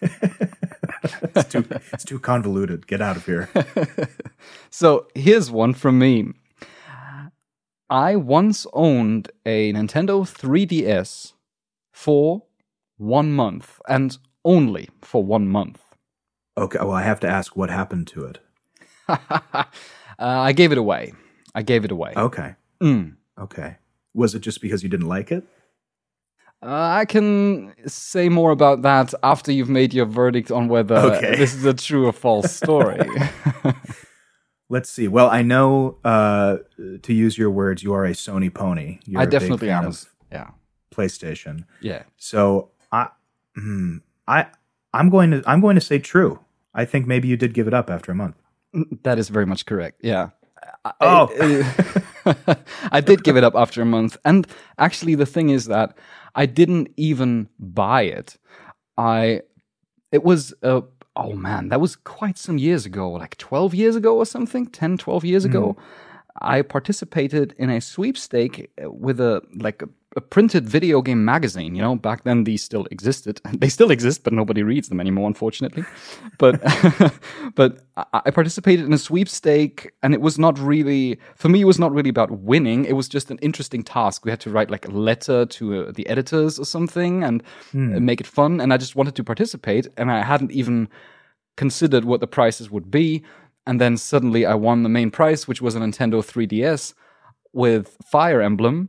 it's, 0.00 1.48
too, 1.48 1.64
it's 1.92 2.04
too 2.04 2.20
convoluted. 2.20 2.86
Get 2.86 3.02
out 3.02 3.16
of 3.16 3.26
here. 3.26 3.50
so 4.70 5.08
here's 5.12 5.50
one 5.50 5.74
from 5.74 5.98
me. 5.98 6.28
I 7.90 8.14
once 8.14 8.64
owned 8.72 9.32
a 9.44 9.72
Nintendo 9.72 10.22
3DS 10.22 11.32
for 11.90 12.44
one 12.96 13.32
month, 13.32 13.80
and 13.88 14.18
only 14.48 14.88
for 15.02 15.22
one 15.22 15.46
month. 15.46 15.80
Okay, 16.56 16.78
well, 16.80 16.92
I 16.92 17.02
have 17.02 17.20
to 17.20 17.28
ask 17.28 17.54
what 17.54 17.70
happened 17.70 18.06
to 18.08 18.24
it. 18.24 18.38
uh, 19.08 19.64
I 20.18 20.52
gave 20.52 20.72
it 20.72 20.78
away. 20.78 21.12
I 21.54 21.62
gave 21.62 21.84
it 21.84 21.90
away. 21.90 22.14
Okay. 22.16 22.54
Mm. 22.82 23.16
Okay. 23.38 23.76
Was 24.14 24.34
it 24.34 24.40
just 24.40 24.60
because 24.60 24.82
you 24.82 24.88
didn't 24.88 25.06
like 25.06 25.30
it? 25.30 25.44
Uh, 26.60 26.98
I 27.00 27.04
can 27.04 27.72
say 27.86 28.28
more 28.28 28.50
about 28.50 28.82
that 28.82 29.14
after 29.22 29.52
you've 29.52 29.68
made 29.68 29.94
your 29.94 30.06
verdict 30.06 30.50
on 30.50 30.66
whether 30.66 30.96
okay. 30.96 31.36
this 31.36 31.54
is 31.54 31.64
a 31.64 31.74
true 31.74 32.06
or 32.06 32.12
false 32.12 32.52
story. 32.52 32.98
Let's 34.68 34.90
see. 34.90 35.08
Well, 35.08 35.30
I 35.30 35.42
know, 35.42 35.98
uh, 36.04 36.58
to 37.02 37.12
use 37.12 37.38
your 37.38 37.50
words, 37.50 37.82
you 37.82 37.92
are 37.94 38.04
a 38.04 38.10
Sony 38.12 38.52
pony. 38.52 38.98
You're 39.06 39.20
I 39.20 39.26
definitely 39.26 39.70
am. 39.70 39.92
Yeah. 40.32 40.50
PlayStation. 40.90 41.64
Yeah. 41.80 42.02
So 42.16 42.70
I, 42.90 43.08
mm, 43.56 44.02
I, 44.28 44.46
I'm 44.92 45.08
going 45.08 45.30
to, 45.32 45.42
I'm 45.46 45.60
going 45.60 45.74
to 45.74 45.80
say 45.80 45.98
true. 45.98 46.38
I 46.74 46.84
think 46.84 47.06
maybe 47.06 47.26
you 47.26 47.36
did 47.36 47.54
give 47.54 47.66
it 47.66 47.74
up 47.74 47.90
after 47.90 48.12
a 48.12 48.14
month. 48.14 48.36
Mm, 48.74 49.02
that 49.02 49.18
is 49.18 49.30
very 49.30 49.46
much 49.46 49.66
correct. 49.66 50.00
Yeah. 50.02 50.30
Oh. 51.00 51.30
I, 52.26 52.56
I 52.92 53.00
did 53.00 53.24
give 53.24 53.36
it 53.36 53.44
up 53.44 53.54
after 53.56 53.80
a 53.82 53.86
month. 53.86 54.16
And 54.24 54.46
actually, 54.76 55.14
the 55.14 55.26
thing 55.26 55.48
is 55.48 55.64
that 55.66 55.96
I 56.34 56.46
didn't 56.46 56.92
even 56.96 57.48
buy 57.58 58.02
it. 58.02 58.36
I, 58.96 59.42
it 60.12 60.22
was, 60.24 60.52
uh, 60.62 60.82
oh 61.16 61.32
man, 61.32 61.70
that 61.70 61.80
was 61.80 61.96
quite 61.96 62.36
some 62.36 62.58
years 62.58 62.84
ago, 62.84 63.10
like 63.10 63.36
12 63.38 63.74
years 63.74 63.96
ago 63.96 64.16
or 64.16 64.26
something, 64.26 64.66
10, 64.66 64.98
12 64.98 65.24
years 65.24 65.44
mm. 65.44 65.50
ago. 65.50 65.76
I 66.40 66.62
participated 66.62 67.54
in 67.58 67.70
a 67.70 67.80
sweepstake 67.80 68.70
with 68.84 69.20
a, 69.20 69.42
like 69.56 69.82
a 69.82 69.88
a 70.16 70.20
printed 70.20 70.68
video 70.68 71.00
game 71.00 71.24
magazine. 71.24 71.74
You 71.74 71.82
know, 71.82 71.94
back 71.94 72.24
then 72.24 72.44
these 72.44 72.62
still 72.62 72.86
existed. 72.90 73.40
They 73.58 73.68
still 73.68 73.90
exist, 73.90 74.24
but 74.24 74.32
nobody 74.32 74.62
reads 74.62 74.88
them 74.88 75.00
anymore, 75.00 75.26
unfortunately. 75.26 75.84
But 76.38 76.60
but 77.54 77.80
I 78.12 78.30
participated 78.30 78.84
in 78.84 78.92
a 78.92 78.98
sweepstake, 78.98 79.92
and 80.02 80.14
it 80.14 80.20
was 80.20 80.38
not 80.38 80.58
really 80.58 81.18
for 81.34 81.48
me. 81.48 81.60
It 81.60 81.66
was 81.72 81.78
not 81.78 81.92
really 81.92 82.10
about 82.10 82.30
winning. 82.30 82.84
It 82.84 82.94
was 82.94 83.08
just 83.08 83.30
an 83.30 83.38
interesting 83.38 83.82
task. 83.82 84.24
We 84.24 84.30
had 84.30 84.40
to 84.40 84.50
write 84.50 84.70
like 84.70 84.86
a 84.88 84.90
letter 84.90 85.46
to 85.46 85.62
uh, 85.84 85.92
the 85.92 86.06
editors 86.08 86.58
or 86.58 86.64
something 86.64 87.24
and 87.24 87.42
mm. 87.72 88.00
make 88.00 88.20
it 88.20 88.26
fun. 88.26 88.60
And 88.60 88.72
I 88.72 88.76
just 88.76 88.96
wanted 88.96 89.14
to 89.16 89.24
participate, 89.24 89.86
and 89.96 90.10
I 90.10 90.22
hadn't 90.22 90.52
even 90.52 90.88
considered 91.56 92.04
what 92.04 92.20
the 92.20 92.26
prices 92.26 92.70
would 92.70 92.90
be. 92.90 93.24
And 93.68 93.78
then 93.78 93.98
suddenly 93.98 94.46
I 94.46 94.54
won 94.54 94.82
the 94.82 94.88
main 94.88 95.10
prize, 95.10 95.46
which 95.46 95.60
was 95.60 95.76
a 95.76 95.78
Nintendo 95.78 96.24
3DS 96.24 96.94
with 97.52 97.98
Fire 98.10 98.40
Emblem. 98.40 98.88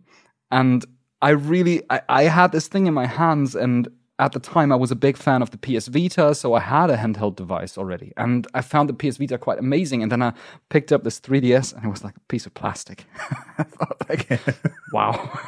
And 0.52 0.86
I 1.22 1.32
really 1.32 1.84
I, 1.90 2.02
I 2.08 2.24
had 2.24 2.54
this 2.54 2.70
thing 2.70 2.88
in 2.88 2.94
my 2.94 3.06
hands 3.06 3.56
and 3.56 3.90
at 4.20 4.32
the 4.32 4.40
time 4.40 4.72
I 4.72 4.78
was 4.78 4.90
a 4.90 4.96
big 4.96 5.18
fan 5.18 5.42
of 5.42 5.52
the 5.52 5.58
PS 5.58 5.88
Vita, 5.88 6.34
so 6.34 6.54
I 6.54 6.62
had 6.62 6.90
a 6.90 6.96
handheld 6.96 7.36
device 7.36 7.78
already. 7.78 8.14
And 8.16 8.48
I 8.54 8.62
found 8.62 8.88
the 8.88 8.94
PS 8.94 9.18
Vita 9.18 9.38
quite 9.38 9.60
amazing. 9.60 10.02
And 10.02 10.10
then 10.10 10.22
I 10.22 10.32
picked 10.70 10.94
up 10.94 11.04
this 11.04 11.20
3DS 11.20 11.76
and 11.76 11.84
it 11.84 11.90
was 11.90 12.06
like 12.06 12.16
a 12.16 12.22
piece 12.30 12.46
of 12.46 12.54
plastic. 12.54 13.04
I 13.58 13.64
thought 13.64 14.10
like, 14.10 14.40
wow. 14.94 15.40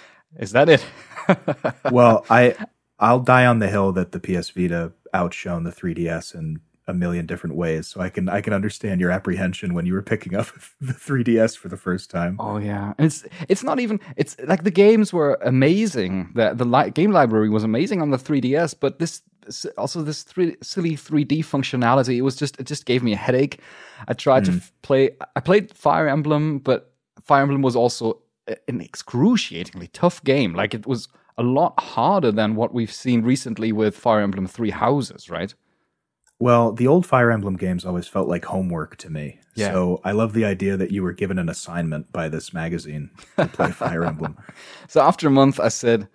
Is 0.36 0.50
that 0.50 0.68
it? 0.68 0.84
well, 1.92 2.26
I 2.28 2.56
I'll 2.98 3.20
die 3.20 3.46
on 3.46 3.60
the 3.60 3.68
hill 3.68 3.92
that 3.92 4.10
the 4.10 4.18
PS 4.18 4.50
Vita 4.50 4.92
outshone 5.14 5.62
the 5.62 5.70
3DS 5.70 6.34
and 6.34 6.58
a 6.90 6.94
million 6.94 7.26
different 7.26 7.56
ways. 7.56 7.86
So 7.86 8.00
I 8.00 8.10
can 8.10 8.28
I 8.28 8.40
can 8.40 8.52
understand 8.52 9.00
your 9.00 9.10
apprehension 9.10 9.74
when 9.74 9.86
you 9.86 9.94
were 9.94 10.02
picking 10.02 10.34
up 10.34 10.46
the 10.80 10.92
3DS 10.92 11.56
for 11.56 11.68
the 11.68 11.76
first 11.76 12.10
time. 12.10 12.36
Oh 12.38 12.58
yeah, 12.58 12.92
it's 12.98 13.24
it's 13.48 13.64
not 13.64 13.80
even 13.80 14.00
it's 14.16 14.36
like 14.44 14.64
the 14.64 14.70
games 14.70 15.12
were 15.12 15.38
amazing. 15.42 16.32
The 16.34 16.52
the 16.54 16.64
li- 16.64 16.90
game 16.90 17.12
library 17.12 17.48
was 17.48 17.64
amazing 17.64 18.02
on 18.02 18.10
the 18.10 18.18
3DS, 18.18 18.74
but 18.78 18.98
this 18.98 19.22
also 19.76 20.02
this 20.02 20.22
three, 20.22 20.56
silly 20.62 20.92
3D 20.92 21.40
functionality. 21.40 22.16
It 22.16 22.22
was 22.22 22.36
just 22.36 22.58
it 22.60 22.66
just 22.66 22.84
gave 22.86 23.02
me 23.02 23.12
a 23.12 23.16
headache. 23.16 23.60
I 24.08 24.12
tried 24.14 24.42
mm. 24.42 24.46
to 24.46 24.52
hmm. 24.52 24.58
f- 24.58 24.72
play. 24.82 25.10
I 25.36 25.40
played 25.40 25.72
Fire 25.74 26.08
Emblem, 26.08 26.58
but 26.58 26.92
Fire 27.22 27.42
Emblem 27.42 27.62
was 27.62 27.76
also 27.76 28.20
an 28.68 28.80
excruciatingly 28.80 29.88
tough 29.88 30.22
game. 30.24 30.54
Like 30.54 30.74
it 30.74 30.86
was 30.86 31.08
a 31.38 31.42
lot 31.42 31.78
harder 31.80 32.32
than 32.32 32.54
what 32.54 32.74
we've 32.74 32.92
seen 32.92 33.22
recently 33.22 33.72
with 33.72 33.96
Fire 33.96 34.20
Emblem 34.20 34.46
Three 34.46 34.70
Houses, 34.70 35.30
right? 35.30 35.54
Well, 36.40 36.72
the 36.72 36.86
old 36.86 37.04
Fire 37.04 37.30
Emblem 37.30 37.56
games 37.56 37.84
always 37.84 38.08
felt 38.08 38.26
like 38.26 38.46
homework 38.46 38.96
to 38.96 39.10
me. 39.10 39.40
Yeah. 39.54 39.72
So 39.72 40.00
I 40.04 40.12
love 40.12 40.32
the 40.32 40.46
idea 40.46 40.74
that 40.78 40.90
you 40.90 41.02
were 41.02 41.12
given 41.12 41.38
an 41.38 41.50
assignment 41.50 42.10
by 42.12 42.30
this 42.30 42.54
magazine 42.54 43.10
to 43.36 43.46
play 43.46 43.70
Fire 43.72 44.04
Emblem. 44.04 44.38
So 44.88 45.02
after 45.02 45.28
a 45.28 45.30
month, 45.30 45.60
I 45.60 45.68
said, 45.68 46.08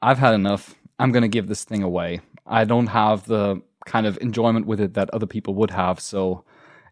I've 0.00 0.18
had 0.18 0.34
enough. 0.34 0.76
I'm 1.00 1.10
going 1.10 1.22
to 1.22 1.28
give 1.28 1.48
this 1.48 1.64
thing 1.64 1.82
away. 1.82 2.20
I 2.46 2.64
don't 2.64 2.86
have 2.86 3.26
the 3.26 3.60
kind 3.86 4.06
of 4.06 4.16
enjoyment 4.18 4.66
with 4.66 4.80
it 4.80 4.94
that 4.94 5.10
other 5.10 5.26
people 5.26 5.54
would 5.56 5.72
have. 5.72 5.98
So 5.98 6.44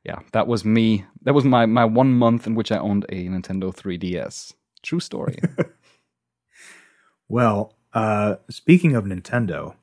yeah, 0.05 0.19
that 0.33 0.49
was 0.49 0.65
me. 0.65 1.05
That 1.23 1.35
was 1.35 1.45
my, 1.45 1.67
my 1.67 1.85
one 1.85 2.13
month 2.13 2.45
in 2.45 2.57
which 2.57 2.73
I 2.73 2.79
owned 2.79 3.07
a 3.09 3.29
Nintendo 3.29 3.73
3DS. 3.73 4.53
True 4.83 5.01
story. 5.01 5.39
well, 7.29 7.77
uh, 7.93 8.37
speaking 8.51 8.97
of 8.97 9.05
Nintendo, 9.05 9.77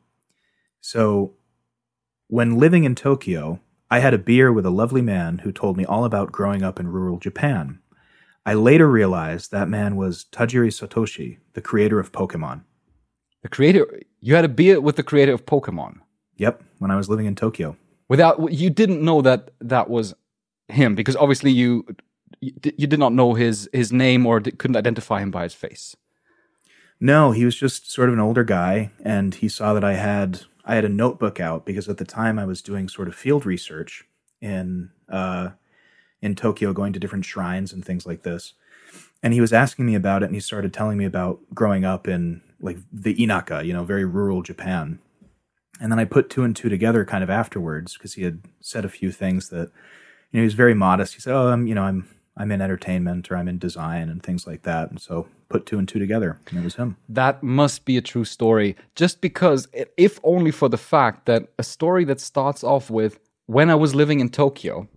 so 0.81 1.35
when 2.31 2.57
living 2.57 2.85
in 2.85 2.95
Tokyo, 2.95 3.59
I 3.89 3.99
had 3.99 4.13
a 4.13 4.17
beer 4.17 4.53
with 4.53 4.65
a 4.65 4.69
lovely 4.69 5.01
man 5.01 5.39
who 5.39 5.51
told 5.51 5.75
me 5.75 5.83
all 5.83 6.05
about 6.05 6.31
growing 6.31 6.63
up 6.63 6.79
in 6.79 6.87
rural 6.87 7.19
Japan. 7.19 7.79
I 8.45 8.53
later 8.53 8.89
realized 8.89 9.51
that 9.51 9.67
man 9.67 9.97
was 9.97 10.27
Tajiri 10.31 10.69
Satoshi, 10.69 11.39
the 11.55 11.61
creator 11.61 11.99
of 11.99 12.13
Pokemon. 12.13 12.63
The 13.41 13.49
creator, 13.49 13.85
you 14.21 14.35
had 14.35 14.45
a 14.45 14.47
beer 14.47 14.79
with 14.79 14.95
the 14.95 15.03
creator 15.03 15.33
of 15.33 15.45
Pokemon. 15.45 15.99
Yep, 16.37 16.63
when 16.79 16.89
I 16.89 16.95
was 16.95 17.09
living 17.09 17.25
in 17.25 17.35
Tokyo. 17.35 17.75
Without 18.07 18.53
you 18.53 18.69
didn't 18.69 19.03
know 19.03 19.21
that 19.21 19.51
that 19.59 19.89
was 19.89 20.13
him 20.69 20.95
because 20.95 21.17
obviously 21.17 21.51
you 21.51 21.85
you 22.39 22.87
did 22.87 22.97
not 22.97 23.11
know 23.11 23.33
his 23.33 23.69
his 23.73 23.91
name 23.91 24.25
or 24.25 24.39
couldn't 24.39 24.77
identify 24.77 25.19
him 25.19 25.31
by 25.31 25.43
his 25.43 25.53
face. 25.53 25.97
No, 26.97 27.31
he 27.31 27.43
was 27.43 27.57
just 27.57 27.91
sort 27.91 28.07
of 28.07 28.13
an 28.13 28.21
older 28.21 28.45
guy, 28.45 28.91
and 29.03 29.35
he 29.35 29.49
saw 29.49 29.73
that 29.73 29.83
I 29.83 29.95
had 29.95 30.43
I 30.65 30.75
had 30.75 30.85
a 30.85 30.89
notebook 30.89 31.39
out 31.39 31.65
because 31.65 31.89
at 31.89 31.97
the 31.97 32.05
time 32.05 32.37
I 32.37 32.45
was 32.45 32.61
doing 32.61 32.87
sort 32.87 33.07
of 33.07 33.15
field 33.15 33.45
research 33.45 34.05
in 34.41 34.91
uh, 35.09 35.49
in 36.21 36.35
Tokyo, 36.35 36.73
going 36.73 36.93
to 36.93 36.99
different 36.99 37.25
shrines 37.25 37.73
and 37.73 37.83
things 37.83 38.05
like 38.05 38.23
this. 38.23 38.53
And 39.23 39.33
he 39.33 39.41
was 39.41 39.53
asking 39.53 39.85
me 39.85 39.95
about 39.95 40.23
it, 40.23 40.27
and 40.27 40.35
he 40.35 40.41
started 40.41 40.73
telling 40.73 40.97
me 40.97 41.05
about 41.05 41.39
growing 41.53 41.85
up 41.85 42.07
in 42.07 42.41
like 42.59 42.77
the 42.91 43.15
Inaka, 43.15 43.65
you 43.65 43.73
know, 43.73 43.83
very 43.83 44.05
rural 44.05 44.41
Japan. 44.41 44.99
And 45.79 45.91
then 45.91 45.99
I 45.99 46.05
put 46.05 46.29
two 46.29 46.43
and 46.43 46.55
two 46.55 46.69
together 46.69 47.05
kind 47.05 47.23
of 47.23 47.29
afterwards 47.29 47.93
because 47.93 48.13
he 48.13 48.23
had 48.23 48.41
said 48.59 48.85
a 48.85 48.89
few 48.89 49.11
things 49.11 49.49
that 49.49 49.71
you 50.31 50.37
know 50.37 50.41
he 50.41 50.45
was 50.45 50.53
very 50.53 50.75
modest. 50.75 51.15
He 51.15 51.21
said, 51.21 51.33
"Oh, 51.33 51.47
I'm 51.47 51.65
you 51.65 51.75
know 51.75 51.83
I'm 51.83 52.07
I'm 52.37 52.51
in 52.51 52.61
entertainment 52.61 53.29
or 53.29 53.37
I'm 53.37 53.47
in 53.47 53.57
design 53.57 54.09
and 54.09 54.23
things 54.23 54.47
like 54.47 54.63
that. 54.63 54.89
And 54.89 54.99
so 54.99 55.27
put 55.49 55.65
two 55.65 55.77
and 55.77 55.87
two 55.87 55.99
together, 55.99 56.39
and 56.49 56.59
it 56.59 56.63
was 56.63 56.75
him. 56.75 56.95
That 57.09 57.43
must 57.43 57.85
be 57.85 57.97
a 57.97 58.01
true 58.01 58.25
story. 58.25 58.75
Just 58.95 59.21
because, 59.21 59.67
if 59.97 60.19
only 60.23 60.51
for 60.51 60.69
the 60.69 60.77
fact 60.77 61.25
that 61.25 61.49
a 61.59 61.63
story 61.63 62.05
that 62.05 62.21
starts 62.21 62.63
off 62.63 62.89
with 62.89 63.19
when 63.51 63.69
I 63.69 63.75
was 63.75 63.93
living 63.93 64.19
in 64.21 64.29
Tokyo. 64.29 64.87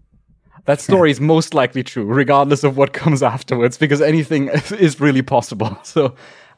That 0.67 0.81
story 0.81 1.11
is 1.11 1.21
most 1.35 1.55
likely 1.55 1.83
true, 1.83 2.05
regardless 2.05 2.63
of 2.63 2.77
what 2.77 2.93
comes 2.93 3.23
afterwards, 3.23 3.77
because 3.77 4.01
anything 4.01 4.49
is 4.79 5.01
really 5.01 5.23
possible. 5.23 5.77
So 5.85 6.15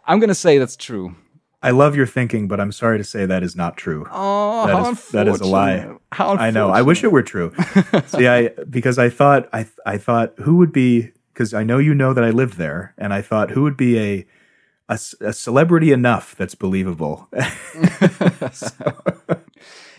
I'm 0.07 0.21
going 0.21 0.29
to 0.29 0.35
say 0.35 0.59
that's 0.59 0.77
true. 0.77 1.17
I 1.67 1.71
love 1.71 1.97
your 1.97 2.07
thinking, 2.07 2.47
but 2.47 2.61
I'm 2.61 2.71
sorry 2.71 2.97
to 2.97 3.03
say 3.03 3.27
that 3.27 3.43
is 3.43 3.57
not 3.57 3.77
true. 3.77 4.07
Oh, 4.13 4.69
that 4.69 4.77
how 4.77 4.91
is, 4.93 5.09
that 5.09 5.27
is 5.27 5.41
a 5.41 5.47
lie. 5.47 5.97
I 6.13 6.53
know. 6.53 6.71
I 6.71 6.83
wish 6.83 7.03
it 7.03 7.11
were 7.11 7.25
true. 7.25 7.53
See, 8.07 8.29
I 8.29 8.51
because 8.71 9.01
I 9.01 9.11
thought 9.11 9.49
I 9.53 9.67
I 9.85 9.99
thought 9.99 10.35
who 10.39 10.59
would 10.59 10.71
be 10.71 11.11
because 11.35 11.53
I 11.55 11.65
know 11.65 11.79
you 11.79 11.93
know 11.93 12.15
that 12.15 12.23
I 12.23 12.31
lived 12.31 12.57
there, 12.57 12.95
and 12.97 13.13
I 13.13 13.21
thought 13.21 13.51
who 13.51 13.65
would 13.65 13.77
be 13.77 13.99
a 13.99 14.27
a, 14.89 14.99
a 15.21 15.33
celebrity 15.33 15.91
enough 15.91 16.37
that's 16.37 16.55
believable. 16.55 17.29
so. 18.53 19.03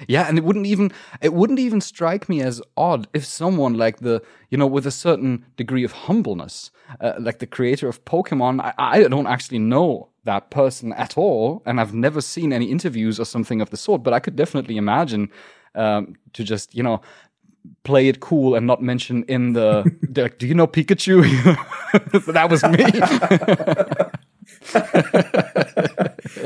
Yeah, 0.07 0.23
and 0.29 0.37
it 0.37 0.45
wouldn't 0.45 0.67
even 0.67 0.93
it 1.21 1.33
wouldn't 1.33 1.59
even 1.59 1.81
strike 1.81 2.29
me 2.29 2.41
as 2.41 2.61
odd 2.77 3.09
if 3.13 3.25
someone 3.25 3.73
like 3.73 3.99
the 3.99 4.21
you 4.49 4.57
know 4.57 4.67
with 4.67 4.87
a 4.87 4.91
certain 4.91 5.45
degree 5.57 5.83
of 5.83 5.91
humbleness, 5.91 6.71
uh, 7.01 7.15
like 7.19 7.39
the 7.39 7.47
creator 7.47 7.89
of 7.89 8.05
Pokemon, 8.05 8.61
I, 8.61 8.73
I 8.77 9.03
don't 9.03 9.27
actually 9.27 9.59
know 9.59 10.07
that 10.27 10.51
person 10.51 10.93
at 10.93 11.17
all, 11.17 11.63
and 11.65 11.81
I've 11.81 11.93
never 11.93 12.21
seen 12.21 12.53
any 12.53 12.69
interviews 12.71 13.19
or 13.19 13.25
something 13.25 13.59
of 13.61 13.71
the 13.71 13.77
sort. 13.77 14.03
But 14.03 14.13
I 14.13 14.19
could 14.19 14.35
definitely 14.35 14.77
imagine 14.77 15.31
um, 15.73 16.15
to 16.33 16.43
just 16.43 16.75
you 16.75 16.83
know 16.83 17.01
play 17.83 18.07
it 18.07 18.19
cool 18.19 18.55
and 18.55 18.67
not 18.67 18.81
mention 18.81 19.23
in 19.23 19.53
the 19.53 19.83
like, 20.15 20.37
do 20.37 20.47
you 20.47 20.53
know 20.53 20.67
Pikachu? 20.67 21.23
that 22.33 22.49
was 22.49 22.63
me. 22.63 22.77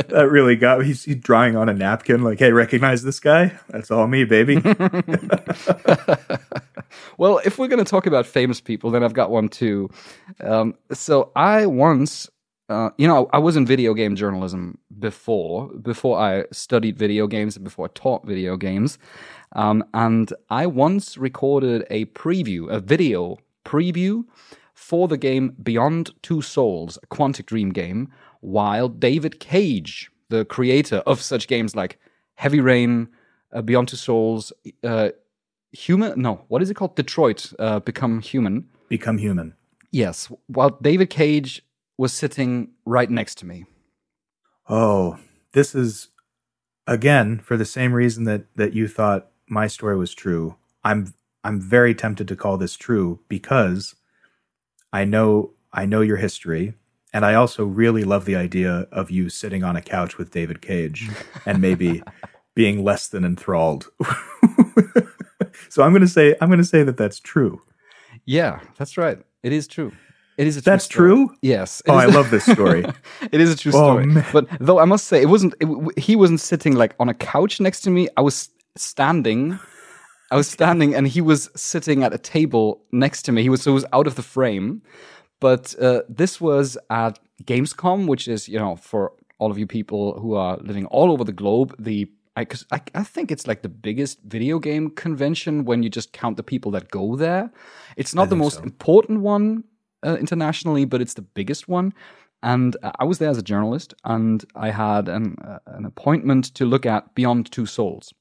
that 0.09 0.27
really 0.29 0.55
got 0.55 0.79
me. 0.79 0.85
He's, 0.85 1.03
he's, 1.03 1.17
drawing 1.17 1.55
on 1.55 1.69
a 1.69 1.73
napkin, 1.73 2.23
like, 2.23 2.39
hey, 2.39 2.51
recognize 2.51 3.03
this 3.03 3.19
guy? 3.19 3.57
That's 3.69 3.91
all 3.91 4.07
me, 4.07 4.23
baby. 4.23 4.55
well, 7.17 7.39
if 7.45 7.57
we're 7.57 7.67
going 7.67 7.83
to 7.83 7.89
talk 7.89 8.05
about 8.07 8.25
famous 8.25 8.61
people, 8.61 8.91
then 8.91 9.03
I've 9.03 9.13
got 9.13 9.31
one 9.31 9.49
too. 9.49 9.89
Um, 10.39 10.75
so 10.91 11.31
I 11.35 11.65
once, 11.65 12.29
uh, 12.71 12.89
you 12.97 13.05
know, 13.05 13.29
I 13.33 13.37
was 13.39 13.57
in 13.57 13.65
video 13.65 13.93
game 13.93 14.15
journalism 14.15 14.77
before, 14.97 15.67
before 15.67 16.17
I 16.17 16.45
studied 16.53 16.97
video 16.97 17.27
games 17.27 17.57
and 17.57 17.65
before 17.65 17.87
I 17.87 17.89
taught 17.93 18.25
video 18.25 18.55
games. 18.55 18.97
Um, 19.51 19.83
and 19.93 20.31
I 20.49 20.67
once 20.67 21.17
recorded 21.17 21.85
a 21.89 22.05
preview, 22.05 22.71
a 22.71 22.79
video 22.79 23.37
preview 23.65 24.23
for 24.73 25.09
the 25.09 25.17
game 25.17 25.53
Beyond 25.61 26.11
Two 26.21 26.41
Souls, 26.41 26.97
a 27.03 27.07
Quantic 27.07 27.45
Dream 27.45 27.71
game, 27.71 28.09
while 28.39 28.87
David 28.87 29.41
Cage, 29.41 30.09
the 30.29 30.45
creator 30.45 30.97
of 31.05 31.21
such 31.21 31.49
games 31.49 31.75
like 31.75 31.99
Heavy 32.35 32.61
Rain, 32.61 33.09
uh, 33.51 33.61
Beyond 33.61 33.89
Two 33.89 33.97
Souls, 33.97 34.53
uh, 34.83 35.09
Human, 35.73 36.21
no, 36.21 36.45
what 36.47 36.61
is 36.61 36.69
it 36.69 36.75
called? 36.75 36.95
Detroit, 36.95 37.51
uh, 37.59 37.81
Become 37.81 38.21
Human. 38.21 38.69
Become 38.87 39.17
Human. 39.17 39.55
Yes, 39.91 40.31
while 40.47 40.77
David 40.81 41.09
Cage 41.09 41.63
was 42.01 42.11
sitting 42.11 42.67
right 42.83 43.11
next 43.11 43.35
to 43.35 43.45
me. 43.45 43.63
Oh, 44.67 45.19
this 45.53 45.75
is 45.75 46.07
again 46.87 47.37
for 47.37 47.55
the 47.55 47.63
same 47.63 47.93
reason 47.93 48.23
that 48.23 48.45
that 48.55 48.73
you 48.73 48.87
thought 48.87 49.27
my 49.47 49.67
story 49.67 49.95
was 49.95 50.15
true. 50.15 50.55
I'm 50.83 51.13
I'm 51.43 51.61
very 51.61 51.93
tempted 51.93 52.27
to 52.27 52.35
call 52.35 52.57
this 52.57 52.75
true 52.75 53.19
because 53.29 53.93
I 54.91 55.05
know 55.05 55.51
I 55.71 55.85
know 55.85 56.01
your 56.01 56.17
history, 56.17 56.73
and 57.13 57.23
I 57.23 57.35
also 57.35 57.65
really 57.65 58.03
love 58.03 58.25
the 58.25 58.35
idea 58.35 58.87
of 58.91 59.11
you 59.11 59.29
sitting 59.29 59.63
on 59.63 59.75
a 59.75 59.81
couch 59.81 60.17
with 60.17 60.31
David 60.31 60.59
Cage 60.59 61.07
and 61.45 61.61
maybe 61.61 62.01
being 62.55 62.83
less 62.83 63.09
than 63.09 63.23
enthralled. 63.23 63.91
so 65.69 65.83
I'm 65.83 65.91
going 65.91 66.01
to 66.01 66.07
say 66.07 66.35
I'm 66.41 66.49
going 66.49 66.57
to 66.57 66.65
say 66.65 66.81
that 66.81 66.97
that's 66.97 67.19
true. 67.19 67.61
Yeah, 68.25 68.59
that's 68.75 68.97
right. 68.97 69.19
It 69.43 69.53
is 69.53 69.67
true. 69.67 69.91
It 70.41 70.47
is 70.47 70.57
a 70.57 70.61
true 70.61 70.71
That's 70.71 70.85
story. 70.85 71.09
true. 71.09 71.35
Yes. 71.41 71.81
Oh, 71.87 71.93
I 71.93 72.05
love 72.05 72.31
this 72.31 72.45
story. 72.45 72.83
it 73.31 73.39
is 73.39 73.53
a 73.53 73.57
true 73.57 73.71
oh, 73.75 74.01
story. 74.01 74.05
Oh, 74.09 74.25
but 74.33 74.47
though 74.59 74.79
I 74.79 74.85
must 74.85 75.05
say, 75.05 75.21
it 75.21 75.29
wasn't. 75.29 75.53
It, 75.61 75.99
he 75.99 76.15
wasn't 76.15 76.41
sitting 76.41 76.75
like 76.75 76.95
on 76.99 77.07
a 77.09 77.13
couch 77.13 77.61
next 77.61 77.81
to 77.81 77.89
me. 77.91 78.09
I 78.17 78.21
was 78.21 78.49
standing 78.75 79.59
I 80.31 80.37
was 80.37 80.49
standing 80.49 80.95
and 80.95 81.07
he 81.07 81.19
was 81.19 81.49
sitting 81.57 82.03
at 82.03 82.13
a 82.13 82.17
table 82.17 82.81
next 82.93 83.23
to 83.23 83.33
me. 83.33 83.43
He 83.43 83.49
was 83.49 83.61
so 83.61 83.71
he 83.71 83.73
was 83.75 83.85
out 83.91 84.07
of 84.07 84.15
the 84.15 84.23
frame. 84.23 84.81
But 85.41 85.75
uh, 85.81 86.03
this 86.07 86.39
was 86.39 86.77
at 86.89 87.19
Gamescom, 87.43 88.07
which 88.07 88.27
is 88.29 88.47
you 88.47 88.57
know 88.57 88.77
for 88.77 89.11
all 89.39 89.51
of 89.51 89.59
you 89.59 89.67
people 89.67 90.19
who 90.19 90.35
are 90.35 90.57
living 90.57 90.85
all 90.85 91.11
over 91.11 91.25
the 91.25 91.33
globe, 91.33 91.75
the 91.77 92.09
I, 92.37 92.47
I, 92.71 92.79
I 92.95 93.03
think 93.03 93.29
it's 93.29 93.45
like 93.45 93.61
the 93.61 93.69
biggest 93.69 94.21
video 94.21 94.57
game 94.57 94.91
convention 94.91 95.65
when 95.65 95.83
you 95.83 95.89
just 95.89 96.13
count 96.13 96.37
the 96.37 96.43
people 96.43 96.71
that 96.71 96.89
go 96.89 97.17
there. 97.17 97.51
It's 97.97 98.15
not 98.15 98.29
the 98.29 98.37
most 98.37 98.59
so. 98.59 98.63
important 98.63 99.19
one 99.19 99.65
uh, 100.05 100.17
internationally, 100.19 100.85
but 100.85 101.01
it's 101.01 101.13
the 101.13 101.21
biggest 101.21 101.67
one. 101.67 101.93
And 102.43 102.75
uh, 102.81 102.91
I 102.99 103.03
was 103.03 103.19
there 103.19 103.29
as 103.29 103.37
a 103.37 103.43
journalist, 103.43 103.93
and 104.03 104.43
I 104.55 104.71
had 104.71 105.07
an, 105.07 105.35
uh, 105.43 105.59
an 105.67 105.85
appointment 105.85 106.45
to 106.55 106.65
look 106.65 106.85
at 106.85 107.13
Beyond 107.13 107.51
Two 107.51 107.65
Souls. 107.65 108.13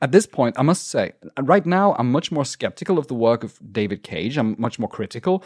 At 0.00 0.12
this 0.12 0.26
point, 0.26 0.56
I 0.58 0.62
must 0.62 0.88
say, 0.88 1.12
right 1.40 1.66
now, 1.66 1.94
I'm 1.98 2.12
much 2.12 2.30
more 2.30 2.44
skeptical 2.44 2.98
of 2.98 3.08
the 3.08 3.14
work 3.14 3.42
of 3.42 3.58
David 3.72 4.02
Cage. 4.02 4.38
I'm 4.38 4.54
much 4.58 4.78
more 4.78 4.88
critical. 4.88 5.42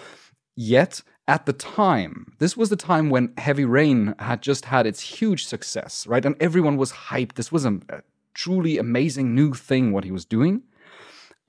Yet, 0.55 1.03
at 1.27 1.47
the 1.47 1.55
time, 1.55 2.35
this 2.39 2.57
was 2.57 2.69
the 2.69 2.77
time 2.77 3.09
when 3.09 3.33
Heavy 3.39 3.65
Rain 3.65 4.15
had 4.19 4.43
just 4.43 4.67
had 4.67 4.87
its 4.87 5.01
huge 5.01 5.47
success, 5.47 6.07
right? 6.07 6.25
And 6.25 6.37
everyone 6.41 6.77
was 6.77 6.93
hyped. 6.93 7.35
This 7.35 7.51
was 7.51 7.65
a, 7.65 7.81
a 7.89 8.03
truly 8.35 8.77
amazing 8.77 9.35
new 9.35 9.55
thing, 9.55 9.93
what 9.93 10.05
he 10.05 10.11
was 10.11 10.25
doing. 10.27 10.63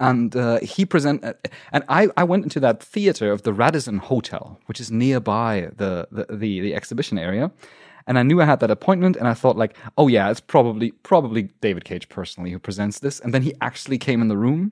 And 0.01 0.35
uh, 0.35 0.59
he 0.61 0.83
present, 0.83 1.23
uh, 1.23 1.33
and 1.71 1.83
I, 1.87 2.09
I 2.17 2.23
went 2.23 2.43
into 2.43 2.59
that 2.61 2.81
theater 2.81 3.31
of 3.31 3.43
the 3.43 3.53
Radisson 3.53 3.99
Hotel, 3.99 4.59
which 4.65 4.81
is 4.81 4.89
nearby 4.89 5.69
the, 5.77 6.07
the, 6.11 6.25
the, 6.25 6.59
the 6.59 6.73
exhibition 6.73 7.19
area. 7.19 7.51
And 8.07 8.17
I 8.17 8.23
knew 8.23 8.41
I 8.41 8.45
had 8.45 8.61
that 8.61 8.71
appointment, 8.71 9.15
and 9.15 9.27
I 9.27 9.35
thought 9.35 9.57
like, 9.57 9.77
oh 9.99 10.07
yeah, 10.07 10.31
it's 10.31 10.39
probably 10.39 10.89
probably 11.03 11.43
David 11.61 11.85
Cage 11.85 12.09
personally 12.09 12.49
who 12.49 12.57
presents 12.57 12.97
this, 12.97 13.19
and 13.19 13.31
then 13.31 13.43
he 13.43 13.53
actually 13.61 13.99
came 13.99 14.23
in 14.23 14.27
the 14.27 14.37
room 14.37 14.71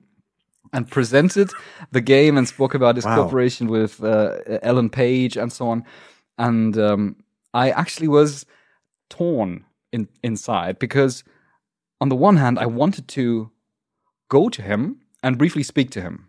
and 0.72 0.90
presented 0.90 1.52
the 1.92 2.00
game 2.00 2.36
and 2.36 2.48
spoke 2.48 2.74
about 2.74 2.96
his 2.96 3.04
wow. 3.04 3.14
cooperation 3.14 3.68
with 3.68 4.02
uh, 4.02 4.38
Ellen 4.62 4.90
Page 4.90 5.36
and 5.36 5.52
so 5.52 5.68
on, 5.68 5.84
and 6.38 6.76
um, 6.76 7.14
I 7.54 7.70
actually 7.70 8.08
was 8.08 8.46
torn 9.08 9.64
in, 9.92 10.08
inside 10.24 10.80
because 10.80 11.22
on 12.00 12.08
the 12.08 12.16
one 12.16 12.36
hand 12.36 12.58
I 12.58 12.66
wanted 12.66 13.06
to 13.08 13.52
go 14.28 14.48
to 14.48 14.62
him 14.62 14.99
and 15.22 15.38
briefly 15.38 15.62
speak 15.62 15.90
to 15.90 16.00
him, 16.00 16.28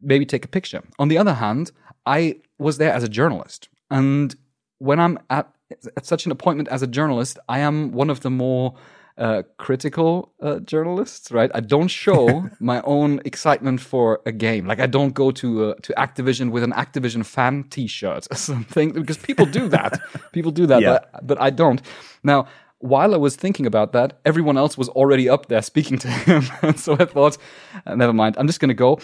maybe 0.00 0.26
take 0.26 0.44
a 0.44 0.48
picture. 0.48 0.82
On 0.98 1.08
the 1.08 1.18
other 1.18 1.34
hand, 1.34 1.72
I 2.06 2.36
was 2.58 2.78
there 2.78 2.92
as 2.92 3.02
a 3.02 3.08
journalist, 3.08 3.68
and 3.90 4.34
when 4.78 4.98
I'm 4.98 5.18
at 5.30 5.52
at 5.96 6.04
such 6.04 6.26
an 6.26 6.32
appointment 6.32 6.68
as 6.68 6.82
a 6.82 6.86
journalist, 6.86 7.38
I 7.48 7.60
am 7.60 7.92
one 7.92 8.10
of 8.10 8.20
the 8.20 8.30
more 8.30 8.74
uh, 9.18 9.42
critical 9.58 10.32
uh, 10.40 10.58
journalists, 10.60 11.30
right? 11.30 11.50
I 11.54 11.60
don't 11.60 11.88
show 11.88 12.48
my 12.60 12.80
own 12.82 13.20
excitement 13.24 13.80
for 13.80 14.20
a 14.26 14.32
game. 14.32 14.66
Like 14.66 14.80
I 14.80 14.86
don't 14.86 15.12
go 15.12 15.30
to 15.32 15.64
uh, 15.66 15.74
to 15.82 15.92
Activision 15.94 16.50
with 16.50 16.62
an 16.62 16.72
Activision 16.72 17.24
fan 17.24 17.64
T-shirt 17.64 18.26
or 18.30 18.36
something 18.36 18.92
because 18.92 19.18
people 19.18 19.46
do 19.46 19.68
that. 19.68 20.00
people 20.32 20.50
do 20.50 20.66
that, 20.66 20.82
yeah. 20.82 20.98
but, 21.12 21.26
but 21.26 21.40
I 21.40 21.50
don't. 21.50 21.82
Now, 22.22 22.46
while 22.82 23.14
I 23.14 23.16
was 23.16 23.36
thinking 23.36 23.64
about 23.64 23.92
that, 23.92 24.18
everyone 24.24 24.58
else 24.58 24.76
was 24.76 24.88
already 24.88 25.28
up 25.28 25.46
there 25.46 25.62
speaking 25.62 25.98
to 25.98 26.08
him. 26.08 26.42
and 26.62 26.78
so 26.78 26.94
I 26.94 27.04
thought, 27.04 27.38
uh, 27.86 27.94
never 27.94 28.12
mind, 28.12 28.34
I'm 28.38 28.48
just 28.48 28.58
going 28.58 28.70
to 28.70 28.74
go. 28.74 28.98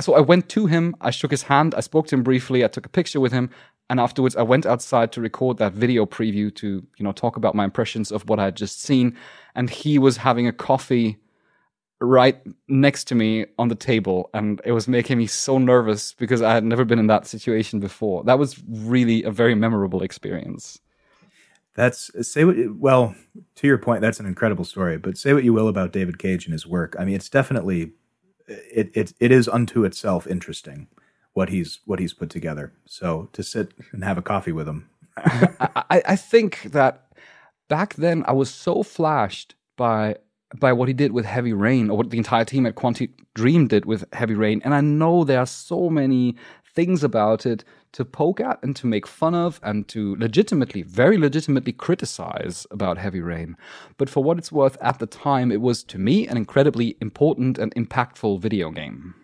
So 0.00 0.14
I 0.14 0.20
went 0.20 0.48
to 0.50 0.66
him, 0.66 0.96
I 1.00 1.10
shook 1.10 1.30
his 1.30 1.42
hand, 1.42 1.74
I 1.74 1.80
spoke 1.80 2.06
to 2.08 2.16
him 2.16 2.22
briefly, 2.22 2.64
I 2.64 2.68
took 2.68 2.86
a 2.86 2.88
picture 2.88 3.20
with 3.20 3.30
him, 3.30 3.50
and 3.90 4.00
afterwards 4.00 4.34
I 4.34 4.42
went 4.42 4.64
outside 4.64 5.12
to 5.12 5.20
record 5.20 5.58
that 5.58 5.74
video 5.74 6.06
preview 6.06 6.54
to 6.56 6.66
you 6.96 7.04
know 7.04 7.12
talk 7.12 7.36
about 7.36 7.54
my 7.54 7.64
impressions 7.64 8.10
of 8.10 8.26
what 8.28 8.38
I 8.38 8.44
had 8.46 8.56
just 8.56 8.80
seen. 8.80 9.16
And 9.54 9.68
he 9.68 9.98
was 9.98 10.16
having 10.16 10.46
a 10.46 10.52
coffee 10.52 11.18
right 12.00 12.40
next 12.66 13.04
to 13.08 13.14
me 13.14 13.44
on 13.58 13.68
the 13.68 13.74
table, 13.74 14.30
and 14.32 14.62
it 14.64 14.72
was 14.72 14.88
making 14.88 15.18
me 15.18 15.26
so 15.26 15.58
nervous 15.58 16.14
because 16.14 16.40
I 16.40 16.54
had 16.54 16.64
never 16.64 16.86
been 16.86 16.98
in 16.98 17.08
that 17.08 17.26
situation 17.26 17.78
before. 17.78 18.24
That 18.24 18.38
was 18.38 18.62
really 18.66 19.22
a 19.22 19.30
very 19.30 19.54
memorable 19.54 20.02
experience. 20.02 20.80
That's 21.74 22.10
say 22.28 22.44
what 22.44 22.56
well 22.76 23.14
to 23.56 23.66
your 23.66 23.78
point. 23.78 24.02
That's 24.02 24.20
an 24.20 24.26
incredible 24.26 24.64
story. 24.64 24.98
But 24.98 25.16
say 25.16 25.32
what 25.32 25.44
you 25.44 25.52
will 25.52 25.68
about 25.68 25.92
David 25.92 26.18
Cage 26.18 26.44
and 26.44 26.52
his 26.52 26.66
work. 26.66 26.94
I 26.98 27.04
mean, 27.04 27.14
it's 27.14 27.30
definitely 27.30 27.92
it 28.46 28.90
it 28.94 29.14
it 29.20 29.32
is 29.32 29.48
unto 29.48 29.84
itself 29.84 30.26
interesting 30.26 30.88
what 31.32 31.48
he's 31.48 31.80
what 31.86 31.98
he's 31.98 32.12
put 32.12 32.30
together. 32.30 32.72
So 32.86 33.28
to 33.32 33.42
sit 33.42 33.72
and 33.92 34.04
have 34.04 34.18
a 34.18 34.22
coffee 34.22 34.52
with 34.52 34.68
him, 34.68 34.90
I, 35.16 36.02
I 36.06 36.16
think 36.16 36.62
that 36.72 37.06
back 37.68 37.94
then 37.94 38.24
I 38.26 38.32
was 38.32 38.50
so 38.50 38.82
flashed 38.82 39.54
by 39.76 40.16
by 40.58 40.72
what 40.74 40.88
he 40.88 40.94
did 40.94 41.12
with 41.12 41.24
Heavy 41.24 41.54
Rain, 41.54 41.88
or 41.88 41.96
what 41.96 42.10
the 42.10 42.18
entire 42.18 42.44
team 42.44 42.66
at 42.66 42.74
Quantic 42.74 43.10
Dream 43.34 43.68
did 43.68 43.86
with 43.86 44.04
Heavy 44.12 44.34
Rain. 44.34 44.60
And 44.64 44.74
I 44.74 44.82
know 44.82 45.24
there 45.24 45.38
are 45.38 45.46
so 45.46 45.88
many 45.88 46.36
things 46.74 47.02
about 47.02 47.46
it 47.46 47.64
to 47.92 48.04
poke 48.04 48.40
at 48.40 48.62
and 48.62 48.74
to 48.76 48.86
make 48.86 49.06
fun 49.06 49.34
of 49.34 49.60
and 49.62 49.86
to 49.88 50.16
legitimately, 50.16 50.82
very 50.82 51.18
legitimately 51.18 51.72
criticize 51.72 52.66
about 52.70 52.98
Heavy 52.98 53.20
Rain. 53.20 53.56
But 53.98 54.08
for 54.08 54.24
what 54.24 54.38
it's 54.38 54.50
worth, 54.50 54.76
at 54.80 54.98
the 54.98 55.06
time, 55.06 55.52
it 55.52 55.60
was 55.60 55.84
to 55.84 55.98
me 55.98 56.26
an 56.26 56.36
incredibly 56.36 56.96
important 57.00 57.58
and 57.58 57.74
impactful 57.74 58.40
video 58.40 58.70
game. 58.70 59.14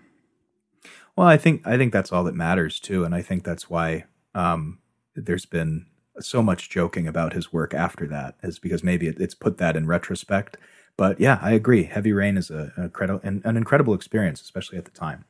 Well, 1.17 1.27
I 1.27 1.37
think 1.37 1.67
I 1.67 1.77
think 1.77 1.93
that's 1.93 2.13
all 2.13 2.23
that 2.25 2.37
matters 2.37 2.79
too, 2.79 3.03
and 3.03 3.13
I 3.13 3.23
think 3.23 3.43
that's 3.43 3.69
why 3.69 4.05
um, 4.37 4.79
there's 5.17 5.47
been 5.47 5.87
so 6.21 6.45
much 6.45 6.71
joking 6.71 7.09
about 7.09 7.33
his 7.33 7.53
work 7.53 7.75
after 7.75 8.07
that, 8.07 8.37
is 8.43 8.61
because 8.61 8.85
maybe 8.85 9.09
it, 9.09 9.19
it's 9.19 9.35
put 9.35 9.59
that 9.59 9.77
in 9.77 9.87
retrospect. 9.87 10.57
But 10.97 11.19
yeah, 11.19 11.41
I 11.43 11.53
agree. 11.53 11.85
Heavy 11.85 12.13
Rain 12.13 12.37
is 12.37 12.51
a, 12.51 12.73
a 12.77 12.89
credi- 12.89 13.19
an, 13.25 13.43
an 13.45 13.57
incredible 13.57 13.95
experience, 13.95 14.41
especially 14.41 14.79
at 14.79 14.85
the 14.85 14.93
time. 14.93 15.25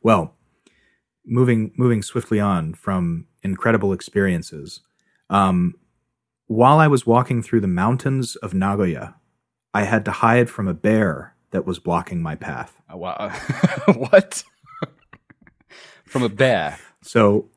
Well, 0.00 0.35
moving 1.26 1.72
moving 1.76 2.02
swiftly 2.02 2.40
on 2.40 2.74
from 2.74 3.26
incredible 3.42 3.92
experiences. 3.92 4.80
Um, 5.28 5.74
while 6.46 6.78
I 6.78 6.86
was 6.86 7.06
walking 7.06 7.42
through 7.42 7.60
the 7.60 7.66
mountains 7.68 8.36
of 8.36 8.54
Nagoya, 8.54 9.16
I 9.74 9.82
had 9.82 10.04
to 10.04 10.10
hide 10.10 10.48
from 10.48 10.68
a 10.68 10.74
bear 10.74 11.34
that 11.50 11.66
was 11.66 11.78
blocking 11.78 12.22
my 12.22 12.36
path. 12.36 12.80
Oh, 12.88 12.96
wow. 12.96 13.28
what? 13.94 14.44
from 16.04 16.22
a 16.22 16.28
bear. 16.28 16.78
So, 17.02 17.48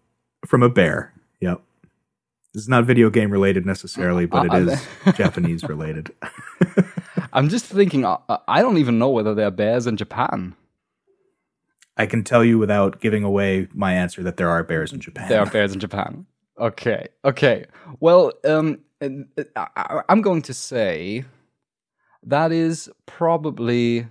from 0.45 0.63
a 0.63 0.69
bear. 0.69 1.13
Yep. 1.39 1.61
This 2.53 2.63
is 2.63 2.69
not 2.69 2.85
video 2.85 3.09
game 3.09 3.31
related 3.31 3.65
necessarily, 3.65 4.25
but 4.25 4.47
it 4.47 4.53
is 4.53 4.87
Japanese 5.15 5.63
related. 5.63 6.11
I'm 7.31 7.49
just 7.49 7.65
thinking, 7.65 8.05
uh, 8.05 8.17
uh, 8.27 8.37
I 8.47 8.61
don't 8.61 8.77
even 8.79 8.97
know 8.97 9.09
whether 9.09 9.35
there 9.35 9.47
are 9.47 9.51
bears 9.51 9.85
in 9.85 9.97
Japan. 9.97 10.55
I 11.99 12.05
can 12.05 12.23
tell 12.23 12.45
you 12.45 12.57
without 12.57 13.01
giving 13.01 13.23
away 13.25 13.67
my 13.73 13.93
answer 13.93 14.23
that 14.23 14.37
there 14.37 14.49
are 14.49 14.63
bears 14.63 14.93
in 14.93 15.01
Japan. 15.01 15.27
There 15.27 15.41
are 15.41 15.45
bears 15.45 15.73
in 15.73 15.81
Japan. 15.81 16.25
Okay. 16.57 17.07
Okay. 17.25 17.65
Well, 17.99 18.31
um, 18.45 18.79
I, 19.55 20.01
I'm 20.07 20.21
going 20.21 20.41
to 20.43 20.53
say 20.53 21.25
that 22.23 22.53
is 22.53 22.89
probably 23.05 24.07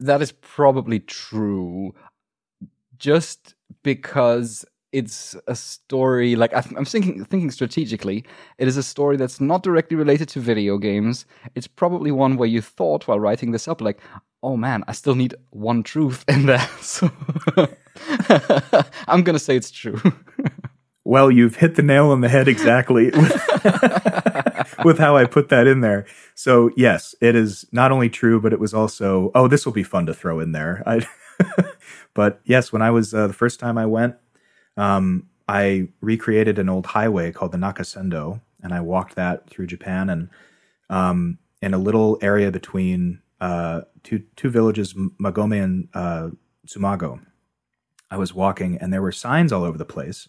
that 0.00 0.20
is 0.20 0.32
probably 0.32 0.98
true 1.00 1.94
just 2.98 3.54
because 3.82 4.64
it's 4.92 5.36
a 5.46 5.54
story 5.54 6.34
like 6.34 6.52
I'm 6.54 6.84
thinking 6.84 7.24
thinking 7.24 7.50
strategically. 7.52 8.24
It 8.58 8.66
is 8.66 8.76
a 8.76 8.82
story 8.82 9.16
that's 9.16 9.40
not 9.40 9.62
directly 9.62 9.96
related 9.96 10.28
to 10.30 10.40
video 10.40 10.78
games. 10.78 11.24
It's 11.54 11.68
probably 11.68 12.10
one 12.10 12.36
where 12.36 12.48
you 12.48 12.60
thought 12.60 13.06
while 13.06 13.20
writing 13.20 13.52
this 13.52 13.68
up, 13.68 13.80
like, 13.80 14.00
oh 14.42 14.56
man, 14.56 14.84
I 14.88 14.92
still 14.92 15.14
need 15.14 15.34
one 15.50 15.82
truth 15.82 16.24
in 16.28 16.46
there. 16.46 16.68
So 16.80 17.10
I'm 19.06 19.22
gonna 19.22 19.38
say 19.38 19.56
it's 19.56 19.70
true. 19.70 20.00
well, 21.04 21.30
you've 21.30 21.56
hit 21.56 21.74
the 21.74 21.82
nail 21.82 22.10
on 22.10 22.20
the 22.20 22.28
head 22.28 22.48
exactly 22.48 23.10
with 24.84 24.98
how 24.98 25.16
I 25.16 25.26
put 25.26 25.50
that 25.50 25.66
in 25.66 25.80
there. 25.80 26.06
So 26.34 26.70
yes, 26.76 27.14
it 27.20 27.36
is 27.36 27.66
not 27.72 27.92
only 27.92 28.08
true, 28.08 28.40
but 28.40 28.52
it 28.52 28.60
was 28.60 28.72
also. 28.74 29.30
Oh, 29.34 29.48
this 29.48 29.66
will 29.66 29.72
be 29.72 29.82
fun 29.82 30.06
to 30.06 30.14
throw 30.14 30.40
in 30.40 30.52
there. 30.52 30.82
I, 30.86 31.06
but 32.14 32.40
yes, 32.44 32.72
when 32.72 32.82
I 32.82 32.90
was 32.90 33.12
uh, 33.12 33.26
the 33.26 33.34
first 33.34 33.60
time 33.60 33.76
I 33.76 33.86
went, 33.86 34.16
um, 34.76 35.28
I 35.48 35.88
recreated 36.00 36.58
an 36.58 36.68
old 36.68 36.86
highway 36.86 37.32
called 37.32 37.52
the 37.52 37.58
Nakasendo, 37.58 38.40
and 38.62 38.72
I 38.72 38.80
walked 38.80 39.16
that 39.16 39.50
through 39.50 39.66
Japan 39.66 40.08
and 40.08 40.30
um, 40.88 41.38
in 41.60 41.74
a 41.74 41.78
little 41.78 42.18
area 42.22 42.50
between 42.50 43.20
uh, 43.40 43.82
two 44.02 44.20
two 44.36 44.50
villages, 44.50 44.94
Magome 44.94 45.62
and 45.62 45.88
uh, 45.94 46.30
Tsumago. 46.66 47.20
I 48.10 48.16
was 48.16 48.34
walking, 48.34 48.76
and 48.78 48.92
there 48.92 49.02
were 49.02 49.12
signs 49.12 49.52
all 49.52 49.64
over 49.64 49.78
the 49.78 49.84
place, 49.84 50.26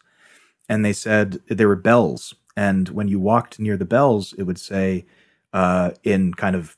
and 0.70 0.86
they 0.86 0.94
said 0.94 1.42
there 1.48 1.68
were 1.68 1.76
bells, 1.76 2.36
and 2.56 2.90
when 2.90 3.08
you 3.08 3.20
walked 3.20 3.60
near 3.60 3.78
the 3.78 3.86
bells, 3.86 4.34
it 4.38 4.44
would 4.44 4.60
say 4.60 5.06
uh, 5.54 5.92
in 6.04 6.34
kind 6.34 6.56
of 6.56 6.78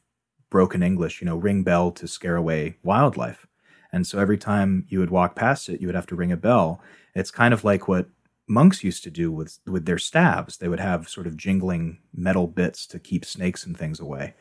broken 0.50 0.84
English, 0.84 1.22
you 1.22 1.26
know, 1.26 1.36
ring 1.36 1.64
bell 1.64 1.92
to 1.92 2.08
scare 2.08 2.36
away 2.36 2.78
wildlife. 2.84 3.48
And 3.92 4.08
so 4.08 4.20
every 4.20 4.38
time 4.38 4.86
you 4.88 5.00
would 5.00 5.10
walk 5.10 5.36
past 5.36 5.70
it, 5.70 5.82
you 5.82 5.88
would 5.88 5.96
have 5.96 6.08
to 6.08 6.16
ring 6.16 6.32
a 6.32 6.38
bell. 6.38 6.82
It's 7.16 7.32
kind 7.32 7.54
of 7.54 7.64
like 7.64 7.88
what 7.88 8.08
monks 8.48 8.84
used 8.84 9.04
to 9.04 9.12
do 9.12 9.32
with 9.32 9.60
with 9.66 9.86
their 9.86 9.98
staves. 9.98 10.58
They 10.58 10.68
would 10.68 10.80
have 10.80 11.10
sort 11.10 11.28
of 11.28 11.38
jingling 11.38 12.00
metal 12.14 12.48
bits 12.48 12.88
to 12.88 13.00
keep 13.00 13.26
snakes 13.26 13.66
and 13.66 13.78
things 13.78 14.00
away. 14.00 14.36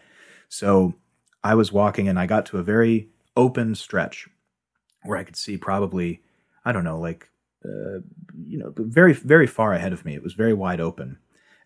So 0.48 0.94
I 1.44 1.54
was 1.54 1.72
walking 1.72 2.08
and 2.08 2.18
I 2.18 2.26
got 2.26 2.46
to 2.46 2.58
a 2.58 2.62
very 2.62 3.08
open 3.36 3.74
stretch 3.74 4.28
where 5.04 5.18
I 5.18 5.24
could 5.24 5.36
see 5.36 5.56
probably 5.56 6.20
I 6.64 6.72
don't 6.72 6.84
know 6.84 7.00
like 7.00 7.28
uh, 7.64 8.00
you 8.44 8.58
know 8.58 8.72
very 8.76 9.12
very 9.12 9.46
far 9.46 9.72
ahead 9.72 9.92
of 9.92 10.04
me. 10.04 10.14
It 10.14 10.22
was 10.22 10.34
very 10.34 10.54
wide 10.54 10.80
open, 10.80 11.18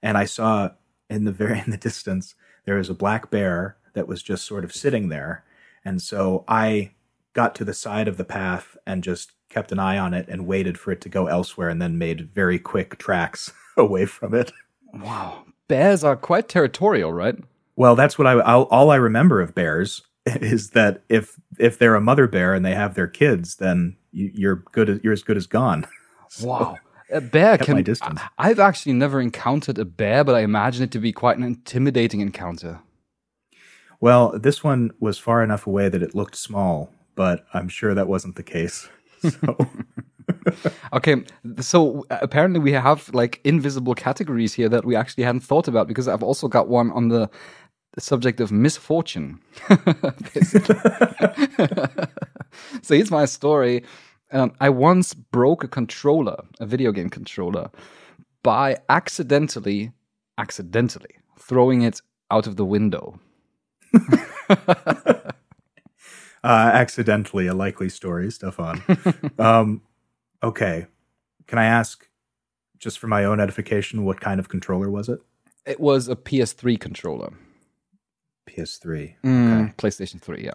and 0.03 0.19
I 0.19 0.25
saw 0.25 0.71
in 1.09 1.25
the 1.25 1.33
very 1.33 1.59
in 1.65 1.71
the 1.71 1.77
distance 1.77 2.35
there 2.65 2.77
was 2.77 2.91
a 2.91 2.95
black 2.95 3.31
bear 3.31 3.77
that 3.95 4.09
was 4.09 4.23
just 4.23 4.45
sort 4.45 4.65
of 4.65 4.75
sitting 4.75 5.09
there, 5.09 5.45
and 5.85 6.01
so 6.03 6.45
I 6.49 6.93
got 7.33 7.55
to 7.55 7.65
the 7.65 7.75
side 7.75 8.09
of 8.09 8.17
the 8.17 8.25
path 8.25 8.77
and 8.87 9.05
just 9.05 9.33
kept 9.51 9.71
an 9.71 9.79
eye 9.79 9.99
on 9.99 10.15
it 10.15 10.27
and 10.29 10.47
waited 10.47 10.79
for 10.79 10.91
it 10.91 11.01
to 11.03 11.09
go 11.09 11.27
elsewhere 11.27 11.69
and 11.69 11.81
then 11.81 11.99
made 11.99 12.31
very 12.33 12.59
quick 12.59 12.99
tracks 12.99 13.53
away 13.77 14.07
from 14.07 14.35
it. 14.35 14.53
Wow. 14.93 15.45
Bears 15.69 16.03
are 16.03 16.17
quite 16.17 16.49
territorial, 16.49 17.12
right? 17.12 17.37
Well, 17.77 17.95
that's 17.95 18.19
what 18.19 18.27
I 18.27 18.33
I'll, 18.33 18.62
all 18.65 18.91
I 18.91 18.97
remember 18.97 19.41
of 19.41 19.55
bears 19.55 20.03
is 20.27 20.71
that 20.71 21.03
if 21.09 21.39
if 21.59 21.79
they're 21.79 21.95
a 21.95 22.01
mother 22.01 22.27
bear 22.27 22.55
and 22.55 22.65
they 22.65 22.75
have 22.75 22.95
their 22.95 23.07
kids, 23.07 23.57
then 23.57 23.97
you, 24.12 24.51
are 24.51 24.57
good. 24.73 25.01
You're 25.05 25.12
as 25.12 25.23
good 25.23 25.37
as 25.37 25.47
gone. 25.47 25.87
So, 26.29 26.49
wow. 26.49 26.77
A 27.12 27.21
bear 27.21 27.57
can. 27.57 27.79
I, 28.03 28.29
I've 28.37 28.59
actually 28.59 28.95
never 28.95 29.21
encountered 29.21 29.79
a 29.79 29.85
bear, 29.85 30.25
but 30.25 30.35
I 30.35 30.41
imagine 30.41 30.83
it 30.83 30.91
to 30.91 30.99
be 30.99 31.12
quite 31.12 31.39
an 31.39 31.45
intimidating 31.45 32.21
encounter. 32.21 32.81
Well, 34.01 34.37
this 34.37 34.65
one 34.65 34.91
was 34.99 35.19
far 35.19 35.45
enough 35.45 35.69
away 35.69 35.89
that 35.89 36.03
it 36.03 36.17
looked 36.17 36.35
small, 36.35 36.91
but 37.15 37.47
I'm 37.55 37.69
sure 37.69 37.95
that 37.95 38.09
wasn't 38.09 38.35
the 38.35 38.43
case. 38.43 38.89
So. 39.31 39.57
okay, 40.93 41.25
so 41.61 42.05
uh, 42.11 42.19
apparently 42.21 42.61
we 42.61 42.73
have 42.73 43.09
like 43.15 43.41
invisible 43.45 43.95
categories 43.95 44.55
here 44.55 44.69
that 44.69 44.85
we 44.85 44.95
actually 44.95 45.25
hadn't 45.25 45.41
thought 45.41 45.69
about 45.69 45.87
because 45.89 46.07
I've 46.09 46.23
also 46.23 46.49
got 46.49 46.69
one 46.69 46.91
on 46.93 47.09
the 47.09 47.31
subject 48.00 48.40
of 48.40 48.52
misfortune. 48.52 49.40
so 52.82 52.94
here's 52.94 53.11
my 53.11 53.24
story. 53.24 53.85
Um, 54.32 54.52
I 54.61 54.68
once 54.70 55.14
broke 55.14 55.64
a 55.64 55.68
controller, 55.68 56.37
a 56.61 56.66
video 56.66 56.92
game 56.92 57.09
controller, 57.09 57.70
by 58.42 58.76
accidentally, 58.88 59.92
accidentally 60.38 61.16
throwing 61.38 61.82
it 61.82 62.00
out 62.30 62.46
of 62.46 62.56
the 62.56 62.64
window. 62.64 63.20
uh, 64.50 65.30
accidentally, 66.42 67.46
a 67.46 67.54
likely 67.54 67.88
story, 67.88 68.30
Stefan. 68.30 68.82
um, 69.38 69.82
okay, 70.42 70.87
can 71.46 71.59
I 71.59 71.66
ask, 71.66 72.09
just 72.78 72.98
for 72.98 73.06
my 73.06 73.24
own 73.24 73.40
edification, 73.40 74.04
what 74.04 74.20
kind 74.20 74.40
of 74.40 74.48
controller 74.48 74.90
was 74.90 75.09
it? 75.09 75.20
It 75.64 75.80
was 75.80 76.09
a 76.09 76.16
PS3 76.16 76.78
controller. 76.78 77.32
PS3. 78.48 79.14
Mm, 79.24 79.64
okay. 79.64 79.72
PlayStation 79.76 80.20
3, 80.20 80.44
yeah. 80.44 80.52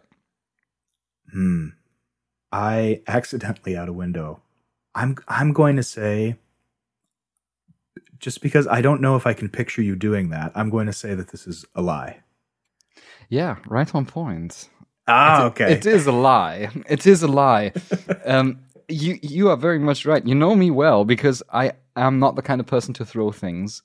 Hmm. 1.31 1.67
I 2.51 3.01
accidentally 3.07 3.77
out 3.77 3.89
a 3.89 3.93
window. 3.93 4.41
I'm 4.93 5.15
I'm 5.27 5.53
going 5.53 5.77
to 5.77 5.83
say 5.83 6.35
just 8.19 8.41
because 8.41 8.67
I 8.67 8.81
don't 8.81 9.01
know 9.01 9.15
if 9.15 9.25
I 9.25 9.33
can 9.33 9.49
picture 9.49 9.81
you 9.81 9.95
doing 9.95 10.29
that, 10.29 10.51
I'm 10.53 10.69
going 10.69 10.87
to 10.87 10.93
say 10.93 11.15
that 11.15 11.31
this 11.31 11.47
is 11.47 11.65
a 11.75 11.81
lie. 11.81 12.21
Yeah, 13.29 13.57
right 13.67 13.93
on 13.95 14.05
point. 14.05 14.69
Ah, 15.07 15.45
okay. 15.45 15.71
It 15.73 15.85
is 15.85 16.05
a 16.07 16.11
lie. 16.11 16.69
It 16.89 17.07
is 17.07 17.23
a 17.23 17.27
lie. 17.27 17.73
um, 18.25 18.59
you 18.87 19.17
you 19.21 19.49
are 19.49 19.57
very 19.57 19.79
much 19.79 20.05
right. 20.05 20.25
You 20.25 20.35
know 20.35 20.55
me 20.55 20.69
well 20.69 21.05
because 21.05 21.41
I 21.51 21.73
am 21.95 22.19
not 22.19 22.35
the 22.35 22.41
kind 22.41 22.61
of 22.61 22.67
person 22.67 22.93
to 22.95 23.05
throw 23.05 23.31
things. 23.31 23.81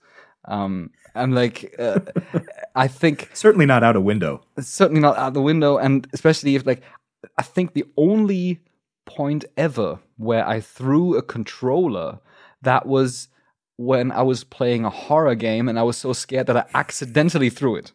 Um, 0.47 0.91
I'm 1.15 1.33
like, 1.33 1.75
uh, 1.79 2.01
I 2.75 2.89
think 2.89 3.31
certainly 3.35 3.67
not 3.67 3.83
out 3.83 3.97
a 3.97 4.01
window. 4.01 4.43
Certainly 4.61 5.01
not 5.01 5.17
out 5.17 5.35
the 5.35 5.43
window, 5.43 5.79
and 5.79 6.07
especially 6.13 6.55
if 6.55 6.67
like, 6.67 6.83
I 7.39 7.43
think 7.43 7.73
the 7.73 7.87
only 7.97 8.61
point 9.07 9.45
ever 9.57 9.99
where 10.17 10.47
I 10.47 10.61
threw 10.61 11.17
a 11.17 11.23
controller 11.23 12.19
that 12.63 12.87
was 12.87 13.29
when 13.77 14.11
I 14.11 14.23
was 14.23 14.45
playing 14.45 14.85
a 14.85 14.91
horror 14.91 15.35
game 15.35 15.69
and 15.69 15.79
I 15.79 15.83
was 15.83 15.97
so 15.97 16.13
scared 16.13 16.47
that 16.49 16.57
I 16.57 16.65
accidentally 16.75 17.51
threw 17.51 17.77
it. 17.77 17.93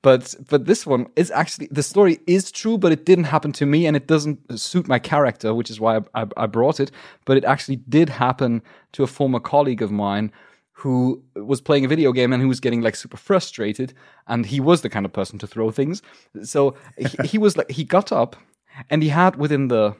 But 0.00 0.36
but 0.48 0.66
this 0.66 0.86
one 0.86 1.08
is 1.16 1.30
actually 1.32 1.68
the 1.72 1.82
story 1.82 2.20
is 2.26 2.52
true, 2.52 2.78
but 2.78 2.92
it 2.92 3.04
didn't 3.04 3.24
happen 3.24 3.50
to 3.52 3.66
me, 3.66 3.84
and 3.84 3.96
it 3.96 4.06
doesn't 4.06 4.58
suit 4.58 4.86
my 4.86 5.00
character, 5.00 5.52
which 5.52 5.70
is 5.70 5.80
why 5.80 5.96
I, 5.96 6.22
I, 6.22 6.26
I 6.36 6.46
brought 6.46 6.78
it. 6.78 6.92
But 7.24 7.36
it 7.36 7.44
actually 7.44 7.76
did 7.76 8.08
happen 8.08 8.62
to 8.92 9.02
a 9.02 9.08
former 9.08 9.40
colleague 9.40 9.82
of 9.82 9.90
mine 9.90 10.30
who 10.78 11.20
was 11.34 11.60
playing 11.60 11.84
a 11.84 11.88
video 11.88 12.12
game 12.12 12.32
and 12.32 12.40
who 12.40 12.46
was 12.46 12.60
getting 12.60 12.82
like 12.82 12.94
super 12.94 13.16
frustrated 13.16 13.92
and 14.28 14.46
he 14.46 14.60
was 14.60 14.82
the 14.82 14.88
kind 14.88 15.04
of 15.04 15.12
person 15.12 15.36
to 15.36 15.46
throw 15.46 15.72
things. 15.72 16.02
So 16.44 16.76
he, 16.96 17.26
he 17.26 17.38
was 17.38 17.56
like 17.56 17.68
he 17.68 17.82
got 17.82 18.12
up 18.12 18.36
and 18.88 19.02
he 19.02 19.08
had 19.08 19.34
within 19.34 19.66
the 19.66 19.96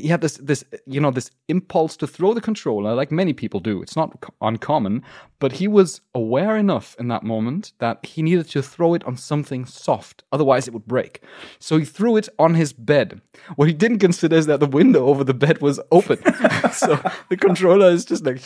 he 0.00 0.08
had 0.08 0.20
this 0.20 0.36
this 0.38 0.64
you 0.86 1.00
know 1.00 1.10
this 1.10 1.30
impulse 1.48 1.96
to 1.96 2.06
throw 2.06 2.34
the 2.34 2.40
controller 2.40 2.94
like 2.94 3.10
many 3.10 3.32
people 3.32 3.60
do. 3.60 3.82
It's 3.82 3.96
not 3.96 4.24
uncommon 4.40 5.02
but 5.40 5.52
he 5.52 5.68
was 5.68 6.00
aware 6.14 6.56
enough 6.56 6.96
in 6.98 7.08
that 7.08 7.22
moment 7.22 7.72
that 7.78 8.04
he 8.04 8.22
needed 8.22 8.48
to 8.50 8.60
throw 8.60 8.94
it 8.94 9.04
on 9.04 9.16
something 9.16 9.64
soft 9.64 10.24
otherwise 10.32 10.66
it 10.66 10.74
would 10.74 10.86
break. 10.86 11.22
So 11.58 11.78
he 11.78 11.84
threw 11.84 12.16
it 12.16 12.28
on 12.38 12.54
his 12.54 12.72
bed. 12.72 13.20
What 13.56 13.68
he 13.68 13.74
didn't 13.74 14.00
consider 14.00 14.36
is 14.36 14.46
that 14.46 14.60
the 14.60 14.66
window 14.66 15.06
over 15.06 15.24
the 15.24 15.34
bed 15.34 15.60
was 15.60 15.80
open. 15.90 16.18
So 16.72 17.00
the 17.28 17.36
controller 17.36 17.90
is 17.90 18.04
just 18.04 18.24
like 18.24 18.40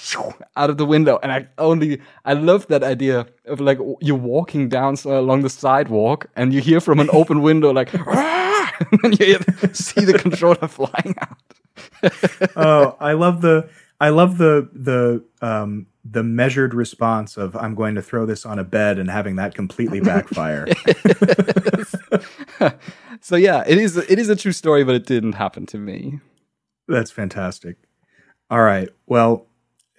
out 0.57 0.71
of 0.71 0.77
the 0.77 0.87
window. 0.87 1.19
And 1.23 1.33
i 1.33 1.47
only 1.59 2.01
i 2.25 2.33
love 2.33 2.67
that 2.69 2.83
idea 2.83 3.27
of 3.47 3.61
like 3.61 3.79
you're 4.01 4.17
walking 4.17 4.69
down 4.69 4.97
along 5.05 5.43
the 5.43 5.51
sidewalk 5.51 6.27
and 6.37 6.53
you 6.53 6.61
hear 6.61 6.81
from 6.81 7.01
an 7.01 7.09
open 7.13 7.43
window 7.43 7.71
like 7.73 7.93
and 9.03 9.19
you 9.19 9.39
see 9.73 10.05
the 10.05 10.19
controller 10.19 10.69
flying 10.69 11.15
out. 11.21 12.53
oh, 12.57 12.97
I 13.01 13.13
love 13.13 13.41
the 13.41 13.69
I 14.01 14.09
love 14.09 14.39
the 14.39 14.69
the 14.73 15.25
um 15.47 15.87
the 16.05 16.23
measured 16.23 16.75
response 16.75 17.37
of 17.37 17.57
I'm 17.57 17.75
going 17.75 17.95
to 17.95 18.03
throw 18.03 18.27
this 18.27 18.45
on 18.45 18.59
a 18.59 18.65
bed 18.65 18.99
and 18.99 19.09
having 19.09 19.37
that 19.37 19.55
completely 19.55 20.01
backfire. 20.01 20.67
so 23.21 23.37
yeah, 23.37 23.63
it 23.67 23.79
is 23.79 23.97
it 23.97 24.19
is 24.19 24.29
a 24.29 24.37
true 24.37 24.53
story, 24.53 24.85
but 24.85 24.97
it 24.97 25.07
didn't 25.07 25.35
happen 25.35 25.67
to 25.67 25.79
me. 25.79 26.21
That's 26.89 27.11
fantastic. 27.11 27.77
All 28.51 28.63
right. 28.63 28.89
Well, 29.07 29.47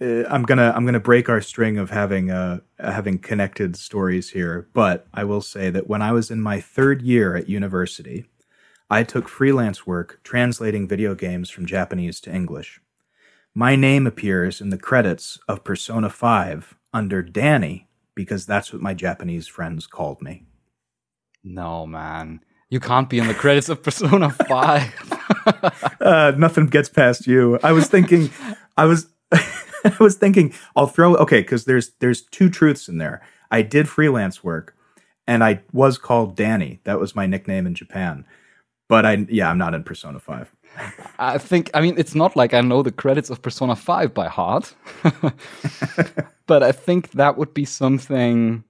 uh, 0.02 0.26
I'm 0.28 0.43
gonna 0.43 0.74
I'm 0.76 0.86
gonna 0.86 1.00
break 1.00 1.30
our 1.30 1.41
string 1.41 1.78
of 1.78 1.89
having 1.89 2.30
uh 2.30 2.60
having 2.80 3.19
connected 3.19 3.78
stories 3.78 4.32
here, 4.32 4.67
but 4.74 5.08
I 5.13 5.24
will 5.24 5.41
say 5.41 5.69
that 5.69 5.88
when 5.88 6.02
I 6.02 6.12
was 6.12 6.30
in 6.30 6.41
my 6.41 6.60
third 6.60 7.02
year 7.02 7.36
at 7.36 7.48
university, 7.48 8.26
I 8.93 9.01
took 9.01 9.27
freelance 9.27 9.88
work 9.88 10.19
translating 10.23 10.88
video 10.88 11.15
games 11.15 11.49
from 11.49 11.65
Japanese 11.65 12.21
to 12.21 12.32
English. 12.32 12.79
My 13.56 13.75
name 13.75 14.06
appears 14.06 14.62
in 14.62 14.69
the 14.69 14.77
credits 14.77 15.39
of 15.47 15.63
Persona 15.63 16.12
5 16.12 16.75
under 16.93 17.23
Danny 17.23 17.88
because 18.13 18.45
that's 18.45 18.71
what 18.71 18.84
my 18.84 18.93
Japanese 18.93 19.47
friends 19.47 19.88
called 19.88 20.21
me. 20.21 20.45
No, 21.43 21.88
man. 21.88 22.41
You 22.69 22.79
can't 22.79 23.10
be 23.10 23.17
in 23.17 23.25
the 23.25 23.34
credits 23.34 23.67
of 23.67 23.82
Persona 23.82 24.29
5. 24.47 25.97
uh, 25.99 26.34
nothing 26.38 26.67
gets 26.67 26.88
past 26.88 27.25
you. 27.25 27.58
I 27.63 27.71
was 27.71 27.88
thinking, 27.88 28.29
I 28.77 28.86
was, 28.86 29.08
I 29.32 29.97
was 29.99 30.17
thinking, 30.17 30.53
I'll 30.75 30.86
throw 30.86 31.15
okay 31.15 31.41
because 31.41 31.65
there's 31.65 31.93
there's 31.99 32.21
two 32.21 32.51
truths 32.51 32.88
in 32.88 32.99
there. 32.99 33.23
I 33.49 33.63
did 33.63 33.89
freelance 33.89 34.43
work, 34.43 34.77
and 35.25 35.43
I 35.43 35.63
was 35.71 35.97
called 35.97 36.36
Danny. 36.36 36.79
That 36.84 36.99
was 36.99 37.15
my 37.15 37.25
nickname 37.25 37.65
in 37.65 37.73
Japan. 37.73 38.25
But 38.93 39.08
I, 39.08 39.25
yeah, 39.27 39.49
I'm 39.49 39.58
not 39.58 39.73
in 39.73 39.84
Persona 39.84 40.19
5. 40.19 40.56
I 41.17 41.39
think, 41.39 41.71
I 41.73 41.82
mean, 41.82 41.95
it's 41.97 42.13
not 42.13 42.36
like 42.36 42.53
I 42.53 42.62
know 42.62 42.84
the 42.84 42.91
credits 42.91 43.32
of 43.32 43.41
Persona 43.41 43.75
5 43.75 44.13
by 44.13 44.27
heart. 44.27 44.75
but 46.45 46.62
I 46.62 46.71
think 46.71 47.10
that 47.13 47.36
would 47.36 47.56
be 47.56 47.65
something. 47.65 48.63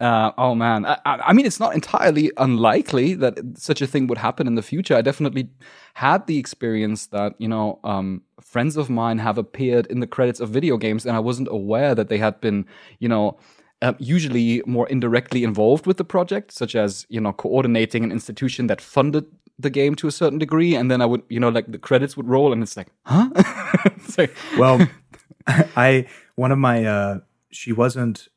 Uh, 0.00 0.32
oh 0.36 0.54
man, 0.54 0.84
I, 0.84 0.98
I, 1.06 1.32
mean, 1.32 1.46
it's 1.46 1.58
not 1.58 1.74
entirely 1.74 2.30
unlikely 2.36 3.14
that 3.14 3.38
such 3.56 3.80
a 3.80 3.86
thing 3.86 4.06
would 4.08 4.18
happen 4.18 4.46
in 4.46 4.54
the 4.54 4.60
future. 4.60 4.96
I 4.96 5.00
definitely 5.00 5.48
had 5.94 6.26
the 6.26 6.36
experience 6.36 7.06
that 7.06 7.32
you 7.38 7.48
know 7.48 7.80
um, 7.84 8.20
friends 8.42 8.76
of 8.76 8.90
mine 8.90 9.16
have 9.16 9.38
appeared 9.38 9.86
in 9.86 10.00
the 10.00 10.06
credits 10.06 10.40
of 10.40 10.50
video 10.50 10.76
games, 10.76 11.06
and 11.06 11.16
I 11.16 11.20
wasn't 11.20 11.48
aware 11.50 11.94
that 11.94 12.10
they 12.10 12.18
had 12.18 12.38
been, 12.42 12.66
you 12.98 13.08
know, 13.08 13.38
uh, 13.80 13.94
usually 13.98 14.62
more 14.66 14.86
indirectly 14.88 15.42
involved 15.42 15.86
with 15.86 15.96
the 15.96 16.04
project, 16.04 16.52
such 16.52 16.74
as 16.74 17.06
you 17.08 17.20
know 17.20 17.32
coordinating 17.32 18.04
an 18.04 18.12
institution 18.12 18.66
that 18.66 18.82
funded 18.82 19.24
the 19.58 19.70
game 19.70 19.94
to 19.96 20.08
a 20.08 20.12
certain 20.12 20.38
degree, 20.38 20.74
and 20.74 20.90
then 20.90 21.00
I 21.00 21.06
would, 21.06 21.22
you 21.28 21.38
know, 21.38 21.48
like 21.48 21.70
the 21.70 21.78
credits 21.78 22.16
would 22.16 22.28
roll, 22.28 22.52
and 22.52 22.62
it's 22.62 22.76
like, 22.76 22.88
huh? 23.04 23.30
it's 23.84 24.18
like, 24.18 24.34
well, 24.58 24.86
I 25.46 26.06
one 26.34 26.52
of 26.52 26.58
my 26.58 26.84
uh, 26.84 27.18
she 27.50 27.72
wasn't 27.72 28.28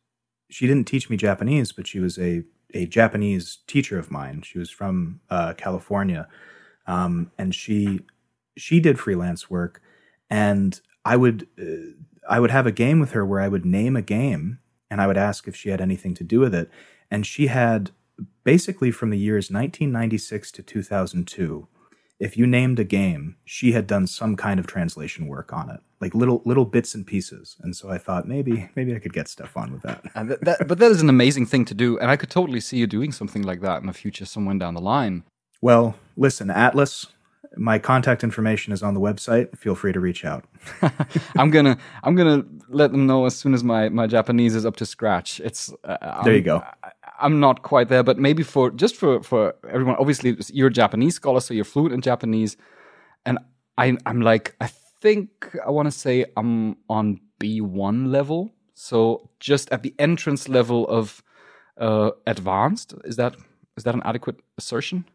she 0.49 0.67
didn't 0.67 0.87
teach 0.87 1.09
me 1.09 1.17
Japanese, 1.17 1.71
but 1.71 1.87
she 1.87 1.99
was 1.99 2.17
a 2.17 2.43
a 2.73 2.85
Japanese 2.85 3.59
teacher 3.67 3.97
of 3.97 4.11
mine. 4.11 4.41
She 4.41 4.59
was 4.59 4.69
from 4.69 5.21
uh, 5.29 5.53
California, 5.53 6.27
um, 6.85 7.31
and 7.37 7.55
she 7.55 8.01
she 8.55 8.79
did 8.79 8.99
freelance 8.99 9.49
work, 9.49 9.81
and 10.29 10.79
I 11.03 11.15
would 11.15 11.47
uh, 11.59 11.93
I 12.29 12.39
would 12.39 12.51
have 12.51 12.67
a 12.67 12.71
game 12.71 12.99
with 12.99 13.11
her 13.11 13.25
where 13.25 13.39
I 13.39 13.47
would 13.47 13.65
name 13.65 13.95
a 13.95 14.01
game, 14.01 14.59
and 14.91 15.01
I 15.01 15.07
would 15.07 15.17
ask 15.17 15.47
if 15.47 15.55
she 15.55 15.69
had 15.69 15.81
anything 15.81 16.13
to 16.15 16.23
do 16.23 16.39
with 16.39 16.53
it, 16.53 16.69
and 17.09 17.25
she 17.25 17.47
had 17.47 17.91
basically 18.47 18.91
from 18.91 19.09
the 19.09 19.17
years 19.17 19.51
1996 19.51 20.51
to 20.53 20.63
2002 20.63 21.67
if 22.19 22.37
you 22.37 22.47
named 22.47 22.79
a 22.79 22.83
game 22.83 23.35
she 23.43 23.73
had 23.73 23.85
done 23.85 24.07
some 24.07 24.35
kind 24.35 24.57
of 24.57 24.65
translation 24.65 25.27
work 25.27 25.51
on 25.51 25.69
it 25.69 25.81
like 25.99 26.13
little 26.13 26.41
little 26.45 26.65
bits 26.65 26.95
and 26.95 27.05
pieces. 27.05 27.57
And 27.61 27.75
so 27.75 27.89
i 27.89 27.97
thought 27.97 28.27
maybe 28.27 28.69
maybe 28.75 28.95
i 28.95 28.99
could 28.99 29.13
get 29.13 29.27
Stefan 29.27 29.73
with 29.73 29.81
that. 29.83 30.03
that, 30.13 30.41
that 30.41 30.67
but 30.67 30.79
that 30.79 30.91
is 30.91 31.01
an 31.01 31.09
amazing 31.09 31.45
thing 31.45 31.65
to 31.65 31.73
do. 31.73 31.97
And 31.99 32.09
i 32.09 32.15
could 32.15 32.29
totally 32.29 32.59
see 32.59 32.77
you 32.77 32.87
doing 32.87 33.11
something 33.11 33.41
like 33.41 33.61
that 33.61 33.81
in 33.81 33.87
the 33.87 33.93
future 33.93 34.25
somewhere 34.25 34.57
down 34.57 34.73
the 34.73 34.81
line. 34.81 35.23
Well 35.61 35.95
listen 36.15 36.47
Atlus. 36.49 37.07
my 37.55 37.79
contact 37.79 38.23
information 38.23 38.73
is 38.73 38.83
on 38.83 38.93
the 38.93 38.99
website. 38.99 39.57
Feel 39.57 39.75
free 39.75 39.93
to 39.93 39.99
reach 39.99 40.23
out. 40.25 40.45
I'm 41.35 41.49
gonna 41.49 41.77
i'm 42.03 42.15
gonna 42.15 42.45
let 42.69 42.91
them 42.91 43.07
know 43.07 43.25
as 43.25 43.35
soon 43.35 43.53
as 43.53 43.63
my 43.63 43.89
my 43.89 44.07
japanese 44.07 44.55
is 44.55 44.65
up 44.65 44.75
to 44.77 44.85
scratch. 44.85 45.39
It's 45.39 45.73
uh, 45.83 46.23
there 46.23 46.35
you 46.35 46.41
go. 46.41 46.63
I, 46.83 46.91
I'm 47.19 47.39
not 47.39 47.63
quite 47.63 47.89
there, 47.89 48.03
but 48.03 48.17
maybe 48.17 48.43
for 48.43 48.71
just 48.71 48.95
for 48.95 49.21
for 49.23 49.55
everyone. 49.69 49.95
Obviously, 49.99 50.37
you're 50.53 50.67
a 50.67 50.73
Japanese 50.73 51.15
scholar, 51.15 51.39
so 51.39 51.53
you're 51.53 51.65
fluent 51.65 51.93
in 51.93 52.01
Japanese, 52.01 52.57
and 53.25 53.39
I 53.77 53.97
I'm 54.05 54.21
like 54.21 54.55
I 54.61 54.67
think 55.01 55.29
I 55.65 55.71
want 55.71 55.87
to 55.87 55.91
say 55.91 56.25
I'm 56.35 56.77
on 56.89 57.19
B1 57.39 58.11
level, 58.11 58.53
so 58.73 59.29
just 59.39 59.71
at 59.71 59.83
the 59.83 59.93
entrance 59.99 60.49
level 60.49 60.87
of 60.87 61.23
uh, 61.79 62.11
advanced. 62.25 62.93
Is 63.03 63.15
that 63.15 63.35
is 63.75 63.83
that 63.83 63.95
an 63.95 64.01
adequate 64.05 64.39
assertion? 64.57 65.05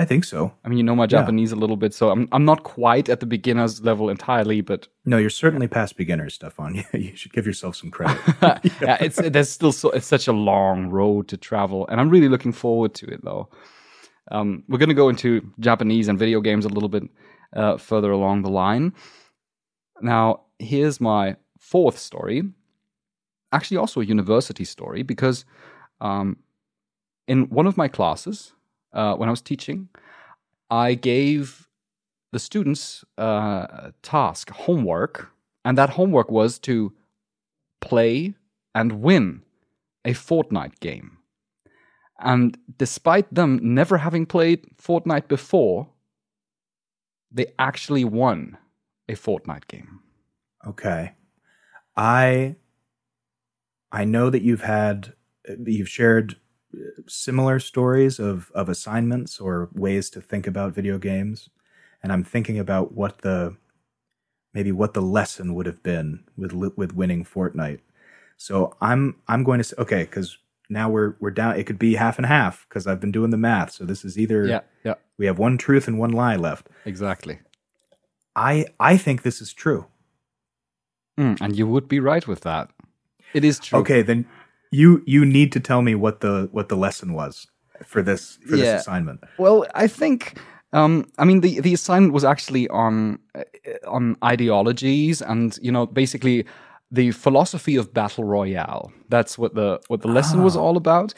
I 0.00 0.06
think 0.06 0.24
so. 0.24 0.54
I 0.64 0.68
mean, 0.70 0.78
you 0.78 0.82
know 0.82 0.96
my 0.96 1.06
Japanese 1.06 1.50
yeah. 1.50 1.58
a 1.58 1.60
little 1.60 1.76
bit, 1.76 1.92
so 1.92 2.08
I'm 2.08 2.26
I'm 2.32 2.46
not 2.46 2.62
quite 2.62 3.10
at 3.10 3.20
the 3.20 3.26
beginner's 3.26 3.82
level 3.82 4.08
entirely, 4.08 4.62
but 4.62 4.88
no, 5.04 5.18
you're 5.18 5.28
certainly 5.28 5.68
past 5.68 5.98
beginner's 5.98 6.32
Stefan. 6.32 6.82
you 6.94 7.14
should 7.14 7.34
give 7.34 7.46
yourself 7.46 7.76
some 7.76 7.90
credit. 7.90 8.18
yeah, 8.80 8.96
it's 8.98 9.16
there's 9.16 9.50
still 9.50 9.72
so 9.72 9.90
it's 9.90 10.06
such 10.06 10.26
a 10.26 10.32
long 10.32 10.88
road 10.88 11.28
to 11.28 11.36
travel, 11.36 11.86
and 11.88 12.00
I'm 12.00 12.08
really 12.08 12.30
looking 12.30 12.50
forward 12.52 12.94
to 12.94 13.08
it 13.08 13.22
though. 13.22 13.50
Um, 14.30 14.64
we're 14.68 14.78
going 14.78 14.88
to 14.88 14.94
go 14.94 15.10
into 15.10 15.52
Japanese 15.60 16.08
and 16.08 16.18
video 16.18 16.40
games 16.40 16.64
a 16.64 16.70
little 16.70 16.88
bit 16.88 17.02
uh, 17.54 17.76
further 17.76 18.10
along 18.10 18.40
the 18.40 18.50
line. 18.50 18.94
Now, 20.00 20.44
here's 20.58 20.98
my 20.98 21.36
fourth 21.58 21.98
story. 21.98 22.44
Actually, 23.52 23.76
also 23.76 24.00
a 24.00 24.04
university 24.04 24.64
story 24.64 25.02
because 25.02 25.44
um, 26.00 26.38
in 27.28 27.50
one 27.50 27.66
of 27.66 27.76
my 27.76 27.88
classes, 27.88 28.54
uh, 28.92 29.14
when 29.14 29.28
I 29.28 29.32
was 29.32 29.42
teaching, 29.42 29.88
I 30.70 30.94
gave 30.94 31.68
the 32.32 32.38
students 32.38 33.04
uh, 33.18 33.66
a 33.88 33.94
task, 34.02 34.50
homework, 34.50 35.30
and 35.64 35.76
that 35.76 35.90
homework 35.90 36.30
was 36.30 36.58
to 36.60 36.92
play 37.80 38.34
and 38.74 39.02
win 39.02 39.42
a 40.04 40.12
Fortnite 40.12 40.80
game. 40.80 41.18
And 42.20 42.56
despite 42.76 43.32
them 43.34 43.58
never 43.62 43.98
having 43.98 44.26
played 44.26 44.66
Fortnite 44.76 45.28
before, 45.28 45.88
they 47.32 47.46
actually 47.58 48.04
won 48.04 48.58
a 49.08 49.14
Fortnite 49.14 49.66
game. 49.68 50.00
Okay. 50.66 51.12
I 51.96 52.56
I 53.92 54.04
know 54.04 54.30
that 54.30 54.42
you've 54.42 54.62
had 54.62 55.14
you've 55.66 55.88
shared 55.88 56.36
similar 57.08 57.58
stories 57.58 58.18
of 58.18 58.50
of 58.54 58.68
assignments 58.68 59.40
or 59.40 59.68
ways 59.72 60.10
to 60.10 60.20
think 60.20 60.46
about 60.46 60.74
video 60.74 60.98
games. 60.98 61.48
And 62.02 62.12
i'm 62.12 62.24
thinking 62.24 62.58
about 62.58 62.92
what 62.92 63.18
the 63.18 63.56
maybe 64.54 64.72
what 64.72 64.94
the 64.94 65.02
lesson 65.02 65.54
would 65.54 65.66
have 65.66 65.82
been 65.82 66.24
with 66.36 66.52
with 66.52 66.94
winning 66.94 67.24
fortnite. 67.24 67.80
So 68.36 68.76
i'm 68.80 69.16
i'm 69.28 69.44
going 69.44 69.58
to 69.58 69.64
say 69.64 69.76
okay 69.78 70.02
because 70.04 70.38
now 70.68 70.88
we're 70.88 71.16
we're 71.20 71.30
down 71.30 71.56
it 71.58 71.64
could 71.64 71.78
be 71.78 71.94
half 71.94 72.16
and 72.16 72.26
half 72.26 72.66
because 72.68 72.86
i've 72.86 73.00
been 73.00 73.12
doing 73.12 73.30
the 73.30 73.36
math. 73.36 73.72
So 73.72 73.84
this 73.84 74.04
is 74.04 74.18
either 74.18 74.46
yeah 74.46 74.60
yeah. 74.84 74.94
we 75.18 75.26
have 75.26 75.38
one 75.38 75.58
truth 75.58 75.88
and 75.88 75.98
one 75.98 76.12
lie 76.12 76.36
left. 76.36 76.68
Exactly. 76.84 77.40
I 78.36 78.66
i 78.78 78.96
think 78.96 79.22
this 79.22 79.40
is 79.40 79.52
true. 79.52 79.86
Mm, 81.18 81.40
and 81.40 81.56
you 81.56 81.66
would 81.66 81.88
be 81.88 82.00
right 82.00 82.26
with 82.26 82.40
that. 82.42 82.70
It 83.34 83.44
is 83.44 83.58
true. 83.58 83.80
Okay 83.80 84.02
then 84.02 84.26
you 84.70 85.02
you 85.06 85.24
need 85.24 85.52
to 85.52 85.60
tell 85.60 85.82
me 85.82 85.94
what 85.94 86.20
the 86.20 86.48
what 86.52 86.68
the 86.68 86.76
lesson 86.76 87.12
was 87.12 87.46
for 87.84 88.02
this 88.02 88.38
for 88.48 88.56
yeah. 88.56 88.72
this 88.72 88.82
assignment. 88.82 89.20
Well, 89.38 89.66
I 89.74 89.86
think 89.86 90.38
um, 90.72 91.10
I 91.18 91.24
mean 91.24 91.40
the 91.40 91.60
the 91.60 91.74
assignment 91.74 92.12
was 92.12 92.24
actually 92.24 92.68
on 92.68 93.18
uh, 93.34 93.42
on 93.86 94.16
ideologies 94.24 95.22
and 95.22 95.58
you 95.62 95.72
know 95.72 95.86
basically 95.86 96.44
the 96.90 97.12
philosophy 97.12 97.76
of 97.76 97.92
battle 97.92 98.24
royale. 98.24 98.92
That's 99.08 99.38
what 99.38 99.54
the 99.54 99.80
what 99.88 100.02
the 100.02 100.08
lesson 100.08 100.42
was 100.42 100.56
ah. 100.56 100.60
all 100.60 100.76
about. 100.76 101.14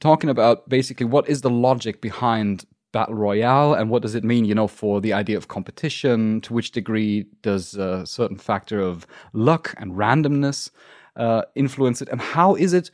Talking 0.00 0.30
about 0.30 0.68
basically 0.68 1.06
what 1.06 1.28
is 1.28 1.42
the 1.42 1.50
logic 1.50 2.00
behind 2.00 2.64
battle 2.92 3.14
royale 3.14 3.74
and 3.74 3.90
what 3.90 4.02
does 4.02 4.14
it 4.14 4.24
mean, 4.24 4.44
you 4.44 4.54
know, 4.54 4.66
for 4.66 5.00
the 5.00 5.12
idea 5.12 5.36
of 5.36 5.48
competition? 5.48 6.40
To 6.40 6.54
which 6.54 6.72
degree 6.72 7.26
does 7.42 7.74
a 7.74 8.06
certain 8.06 8.38
factor 8.38 8.80
of 8.80 9.06
luck 9.32 9.74
and 9.76 9.92
randomness 9.92 10.70
uh, 11.16 11.42
influence 11.54 12.02
it? 12.02 12.08
And 12.08 12.20
how 12.20 12.54
is 12.54 12.72
it 12.72 12.90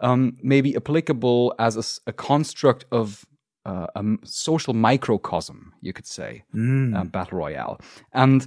um, 0.00 0.36
maybe 0.42 0.76
applicable 0.76 1.54
as 1.58 1.76
a, 1.76 2.10
a 2.10 2.12
construct 2.12 2.84
of 2.92 3.24
uh, 3.64 3.86
a 3.94 4.04
social 4.24 4.74
microcosm, 4.74 5.72
you 5.80 5.92
could 5.92 6.06
say, 6.06 6.44
mm. 6.54 6.96
uh, 6.98 7.04
battle 7.04 7.38
royale? 7.38 7.80
And 8.12 8.46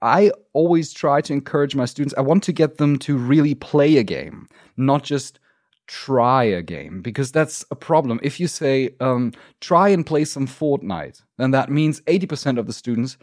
I 0.00 0.32
always 0.52 0.92
try 0.92 1.20
to 1.22 1.32
encourage 1.32 1.74
my 1.74 1.84
students. 1.84 2.14
I 2.16 2.22
want 2.22 2.42
to 2.44 2.52
get 2.52 2.78
them 2.78 2.98
to 3.00 3.16
really 3.16 3.54
play 3.54 3.98
a 3.98 4.02
game, 4.02 4.48
not 4.76 5.02
just 5.02 5.38
try 5.86 6.44
a 6.44 6.62
game, 6.62 7.02
because 7.02 7.32
that's 7.32 7.64
a 7.70 7.76
problem. 7.76 8.18
If 8.22 8.40
you 8.40 8.46
say, 8.46 8.94
um, 9.00 9.32
try 9.60 9.90
and 9.90 10.06
play 10.06 10.24
some 10.24 10.46
Fortnite, 10.46 11.22
then 11.36 11.50
that 11.50 11.70
means 11.70 12.00
80% 12.02 12.58
of 12.58 12.66
the 12.66 12.72
students 12.72 13.18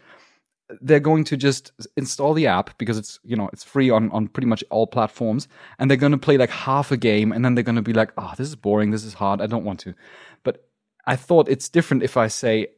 they're 0.80 1.00
going 1.00 1.24
to 1.24 1.36
just 1.36 1.72
install 1.96 2.34
the 2.34 2.46
app 2.46 2.76
because 2.78 2.96
it's 2.98 3.18
you 3.24 3.36
know 3.36 3.48
it's 3.52 3.64
free 3.64 3.90
on 3.90 4.10
on 4.12 4.28
pretty 4.28 4.46
much 4.46 4.62
all 4.70 4.86
platforms 4.86 5.48
and 5.78 5.90
they're 5.90 5.96
going 5.96 6.12
to 6.12 6.18
play 6.18 6.36
like 6.36 6.50
half 6.50 6.92
a 6.92 6.96
game 6.96 7.32
and 7.32 7.44
then 7.44 7.54
they're 7.54 7.64
going 7.64 7.76
to 7.76 7.82
be 7.82 7.92
like 7.92 8.12
oh 8.18 8.32
this 8.36 8.48
is 8.48 8.56
boring 8.56 8.90
this 8.90 9.04
is 9.04 9.14
hard 9.14 9.40
i 9.40 9.46
don't 9.46 9.64
want 9.64 9.80
to 9.80 9.94
but 10.42 10.64
i 11.06 11.16
thought 11.16 11.48
it's 11.48 11.68
different 11.68 12.02
if 12.02 12.16
i 12.16 12.28
say 12.28 12.68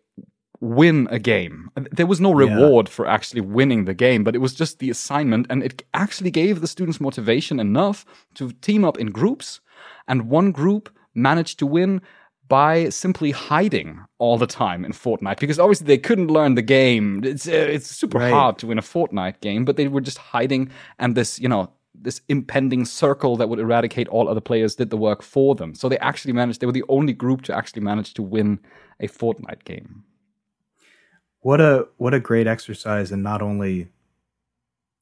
win 0.62 1.08
a 1.10 1.18
game. 1.18 1.70
There 1.90 2.06
was 2.06 2.20
no 2.20 2.32
reward 2.32 2.86
yeah. 2.86 2.92
for 2.94 3.06
actually 3.06 3.40
winning 3.40 3.84
the 3.84 3.94
game, 3.94 4.22
but 4.22 4.36
it 4.36 4.38
was 4.38 4.54
just 4.54 4.78
the 4.78 4.90
assignment, 4.90 5.46
and 5.50 5.62
it 5.62 5.82
actually 5.92 6.30
gave 6.30 6.60
the 6.60 6.68
students 6.68 7.00
motivation 7.00 7.58
enough 7.58 8.06
to 8.34 8.52
team 8.52 8.84
up 8.84 8.96
in 8.96 9.08
groups. 9.08 9.60
And 10.06 10.30
one 10.30 10.52
group 10.52 10.88
managed 11.14 11.58
to 11.58 11.66
win 11.66 12.00
by 12.52 12.90
simply 12.90 13.30
hiding 13.30 14.04
all 14.18 14.36
the 14.36 14.46
time 14.46 14.84
in 14.84 14.92
Fortnite 14.92 15.40
because 15.40 15.58
obviously 15.58 15.86
they 15.86 15.96
couldn't 15.96 16.28
learn 16.28 16.54
the 16.54 16.68
game. 16.78 17.24
It's 17.24 17.48
uh, 17.48 17.52
it's 17.76 17.86
super 17.86 18.18
right. 18.18 18.30
hard 18.30 18.58
to 18.58 18.66
win 18.66 18.78
a 18.78 18.82
Fortnite 18.82 19.40
game, 19.40 19.64
but 19.64 19.76
they 19.78 19.88
were 19.88 20.02
just 20.02 20.18
hiding, 20.18 20.70
and 20.98 21.14
this 21.14 21.40
you 21.40 21.48
know 21.48 21.70
this 21.94 22.20
impending 22.28 22.84
circle 22.84 23.36
that 23.38 23.48
would 23.48 23.58
eradicate 23.58 24.08
all 24.08 24.28
other 24.28 24.40
players 24.40 24.74
did 24.74 24.90
the 24.90 24.98
work 24.98 25.22
for 25.22 25.54
them. 25.54 25.74
So 25.74 25.88
they 25.88 25.98
actually 26.10 26.34
managed. 26.34 26.60
They 26.60 26.66
were 26.66 26.80
the 26.80 26.84
only 26.90 27.14
group 27.14 27.40
to 27.42 27.56
actually 27.56 27.82
manage 27.82 28.12
to 28.14 28.22
win 28.22 28.60
a 29.00 29.08
Fortnite 29.08 29.64
game 29.64 30.04
what 31.42 31.60
a 31.60 31.88
what 31.96 32.14
a 32.14 32.20
great 32.20 32.46
exercise 32.46 33.10
and 33.12 33.22
not 33.22 33.42
only 33.42 33.88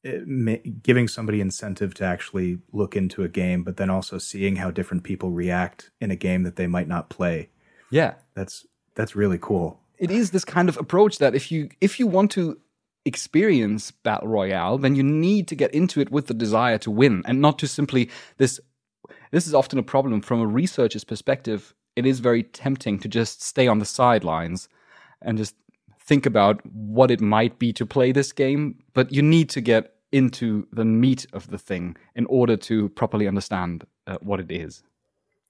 giving 0.02 1.08
somebody 1.08 1.40
incentive 1.40 1.92
to 1.94 2.04
actually 2.04 2.58
look 2.72 2.96
into 2.96 3.22
a 3.22 3.28
game 3.28 3.62
but 3.62 3.76
then 3.76 3.90
also 3.90 4.16
seeing 4.16 4.56
how 4.56 4.70
different 4.70 5.02
people 5.02 5.30
react 5.30 5.90
in 6.00 6.10
a 6.10 6.16
game 6.16 6.42
that 6.42 6.56
they 6.56 6.66
might 6.66 6.88
not 6.88 7.10
play. 7.10 7.50
Yeah. 7.90 8.14
That's 8.34 8.66
that's 8.94 9.14
really 9.14 9.38
cool. 9.38 9.80
It 9.98 10.10
is 10.10 10.30
this 10.30 10.44
kind 10.44 10.68
of 10.68 10.78
approach 10.78 11.18
that 11.18 11.34
if 11.34 11.52
you 11.52 11.68
if 11.80 12.00
you 12.00 12.06
want 12.06 12.30
to 12.32 12.58
experience 13.04 13.90
battle 13.90 14.28
royale 14.28 14.76
then 14.76 14.94
you 14.94 15.02
need 15.02 15.48
to 15.48 15.54
get 15.54 15.72
into 15.74 16.00
it 16.00 16.10
with 16.10 16.26
the 16.26 16.34
desire 16.34 16.76
to 16.76 16.90
win 16.90 17.22
and 17.26 17.40
not 17.40 17.58
to 17.58 17.66
simply 17.66 18.10
this 18.36 18.60
this 19.30 19.46
is 19.46 19.54
often 19.54 19.78
a 19.78 19.82
problem 19.82 20.20
from 20.20 20.40
a 20.40 20.46
researcher's 20.46 21.04
perspective. 21.04 21.74
It 21.96 22.06
is 22.06 22.20
very 22.20 22.42
tempting 22.42 22.98
to 23.00 23.08
just 23.08 23.42
stay 23.42 23.66
on 23.68 23.78
the 23.78 23.84
sidelines 23.84 24.68
and 25.22 25.38
just 25.38 25.54
think 26.10 26.26
about 26.26 26.60
what 26.66 27.08
it 27.12 27.20
might 27.20 27.54
be 27.60 27.72
to 27.72 27.86
play 27.86 28.10
this 28.10 28.32
game, 28.32 28.62
but 28.94 29.12
you 29.12 29.22
need 29.22 29.48
to 29.48 29.60
get 29.60 29.94
into 30.10 30.66
the 30.72 30.84
meat 30.84 31.24
of 31.32 31.42
the 31.52 31.58
thing 31.68 31.96
in 32.16 32.26
order 32.26 32.56
to 32.56 32.88
properly 33.00 33.28
understand 33.28 33.84
uh, 34.08 34.18
what 34.20 34.40
it 34.40 34.50
is 34.50 34.82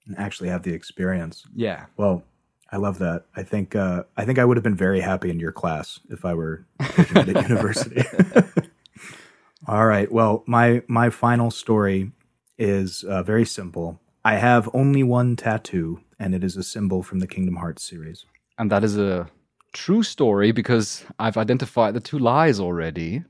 and 0.07 0.19
actually 0.19 0.51
have 0.51 0.63
the 0.63 0.75
experience. 0.75 1.45
Yeah. 1.55 1.87
Well, 1.97 2.25
I 2.71 2.77
love 2.77 2.99
that. 2.99 3.25
I 3.35 3.43
think 3.43 3.75
uh, 3.75 4.03
I 4.19 4.27
think 4.27 4.39
I 4.39 4.45
would 4.45 4.59
have 4.59 4.69
been 4.71 4.83
very 4.89 5.01
happy 5.01 5.31
in 5.31 5.41
your 5.41 5.53
class 5.53 5.99
if 6.11 6.27
I 6.27 6.35
were 6.35 6.67
taking 6.95 7.17
it 7.17 7.37
at 7.37 7.43
university. 7.49 8.03
All 9.67 9.87
right. 9.87 10.13
Well, 10.13 10.45
my 10.47 10.83
my 10.89 11.09
final 11.09 11.51
story 11.51 12.13
is 12.59 13.03
uh, 13.05 13.23
very 13.23 13.47
simple. 13.47 13.99
I 14.25 14.35
have 14.37 14.69
only 14.75 15.03
one 15.03 15.37
tattoo, 15.37 16.01
and 16.19 16.35
it 16.35 16.45
is 16.45 16.57
a 16.57 16.63
symbol 16.63 17.03
from 17.03 17.21
the 17.21 17.27
Kingdom 17.27 17.57
Hearts 17.57 17.83
series. 17.83 18.27
And 18.59 18.71
that 18.71 18.85
is 18.85 18.99
a 18.99 19.31
true 19.73 20.03
story 20.03 20.53
because 20.53 21.05
I've 21.19 21.37
identified 21.37 21.95
the 21.95 22.01
two 22.01 22.19
lies 22.19 22.61
already. 22.61 23.25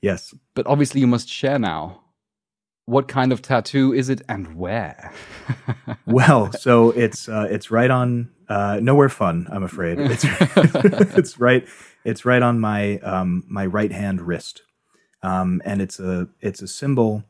Yes. 0.00 0.34
But 0.54 0.66
obviously, 0.66 1.00
you 1.00 1.06
must 1.06 1.28
share 1.28 1.58
now. 1.58 2.02
What 2.86 3.06
kind 3.06 3.32
of 3.32 3.42
tattoo 3.42 3.92
is 3.92 4.08
it 4.08 4.22
and 4.28 4.56
where? 4.56 5.12
well, 6.06 6.50
so 6.52 6.90
it's 6.92 7.28
uh, 7.28 7.46
it's 7.50 7.70
right 7.70 7.90
on 7.90 8.30
uh, 8.48 8.80
nowhere 8.82 9.10
fun. 9.10 9.46
I'm 9.50 9.62
afraid 9.62 9.98
it's 9.98 10.24
it's 11.18 11.38
right 11.38 11.68
it's 12.04 12.24
right 12.24 12.42
on 12.42 12.60
my 12.60 12.98
um, 13.00 13.44
my 13.46 13.66
right 13.66 13.92
hand 13.92 14.22
wrist, 14.22 14.62
um, 15.22 15.60
and 15.66 15.82
it's 15.82 16.00
a 16.00 16.28
it's 16.40 16.62
a 16.62 16.68
symbol 16.68 17.24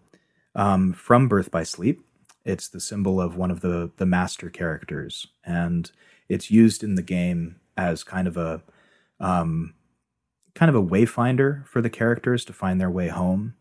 um, 0.54 0.92
from 0.92 1.26
Birth 1.26 1.50
by 1.50 1.64
Sleep. 1.64 2.04
It's 2.44 2.68
the 2.68 2.80
symbol 2.80 3.20
of 3.20 3.36
one 3.36 3.50
of 3.50 3.60
the 3.60 3.90
the 3.96 4.06
master 4.06 4.50
characters, 4.50 5.26
and 5.44 5.90
it's 6.28 6.52
used 6.52 6.84
in 6.84 6.94
the 6.94 7.02
game 7.02 7.56
as 7.78 8.04
kind 8.04 8.28
of 8.28 8.36
a 8.36 8.60
um, 9.20 9.74
kind 10.54 10.68
of 10.68 10.74
a 10.74 10.84
wayfinder 10.84 11.66
for 11.66 11.80
the 11.80 11.88
characters 11.88 12.44
to 12.44 12.52
find 12.52 12.80
their 12.80 12.90
way 12.90 13.08
home. 13.08 13.54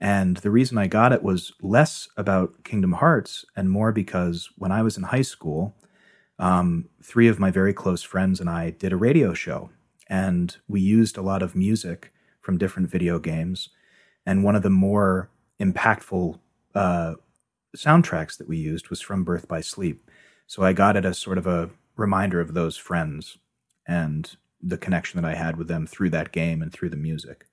And 0.00 0.36
the 0.38 0.50
reason 0.50 0.76
I 0.76 0.86
got 0.86 1.12
it 1.12 1.22
was 1.22 1.52
less 1.62 2.08
about 2.16 2.62
Kingdom 2.64 2.92
Hearts 2.92 3.44
and 3.56 3.70
more 3.70 3.90
because 3.90 4.50
when 4.56 4.70
I 4.70 4.82
was 4.82 4.98
in 4.98 5.04
high 5.04 5.22
school, 5.22 5.74
um, 6.38 6.90
three 7.02 7.28
of 7.28 7.40
my 7.40 7.50
very 7.50 7.72
close 7.72 8.02
friends 8.02 8.40
and 8.40 8.50
I 8.50 8.70
did 8.70 8.92
a 8.92 8.96
radio 8.96 9.32
show, 9.32 9.70
and 10.08 10.54
we 10.68 10.80
used 10.80 11.16
a 11.16 11.22
lot 11.22 11.42
of 11.42 11.56
music 11.56 12.12
from 12.40 12.58
different 12.58 12.90
video 12.90 13.18
games. 13.18 13.70
And 14.26 14.44
one 14.44 14.56
of 14.56 14.62
the 14.62 14.70
more 14.70 15.30
impactful 15.60 16.38
uh, 16.74 17.14
soundtracks 17.76 18.36
that 18.36 18.48
we 18.48 18.58
used 18.58 18.90
was 18.90 19.00
from 19.00 19.24
Birth 19.24 19.48
by 19.48 19.62
Sleep. 19.62 20.10
So 20.46 20.62
I 20.62 20.74
got 20.74 20.96
it 20.96 21.06
as 21.06 21.18
sort 21.18 21.38
of 21.38 21.46
a 21.46 21.70
reminder 21.96 22.40
of 22.40 22.52
those 22.52 22.76
friends 22.76 23.38
and 23.86 24.36
the 24.62 24.78
connection 24.78 25.20
that 25.20 25.28
I 25.28 25.34
had 25.34 25.56
with 25.56 25.68
them 25.68 25.86
through 25.86 26.10
that 26.10 26.32
game 26.32 26.62
and 26.62 26.72
through 26.72 26.90
the 26.90 26.96
music. 26.96 27.46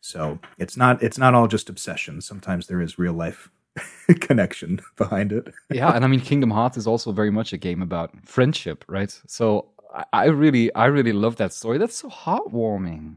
So 0.00 0.38
it's 0.58 0.76
not 0.76 1.02
it's 1.02 1.18
not 1.18 1.34
all 1.34 1.48
just 1.48 1.70
obsession. 1.70 2.20
Sometimes 2.20 2.66
there 2.66 2.80
is 2.80 2.98
real 2.98 3.14
life 3.14 3.50
connection 4.20 4.80
behind 4.96 5.32
it. 5.32 5.52
yeah, 5.70 5.92
and 5.94 6.04
I 6.04 6.08
mean 6.08 6.20
Kingdom 6.20 6.50
Hearts 6.50 6.76
is 6.76 6.86
also 6.86 7.10
very 7.10 7.30
much 7.30 7.52
a 7.52 7.58
game 7.58 7.82
about 7.82 8.12
friendship, 8.26 8.84
right? 8.86 9.18
So 9.26 9.68
I, 10.12 10.26
really 10.26 10.74
I 10.74 10.86
really 10.86 11.12
love 11.12 11.36
that 11.36 11.52
story. 11.52 11.78
That's 11.78 11.96
so 11.96 12.08
heartwarming. 12.08 13.16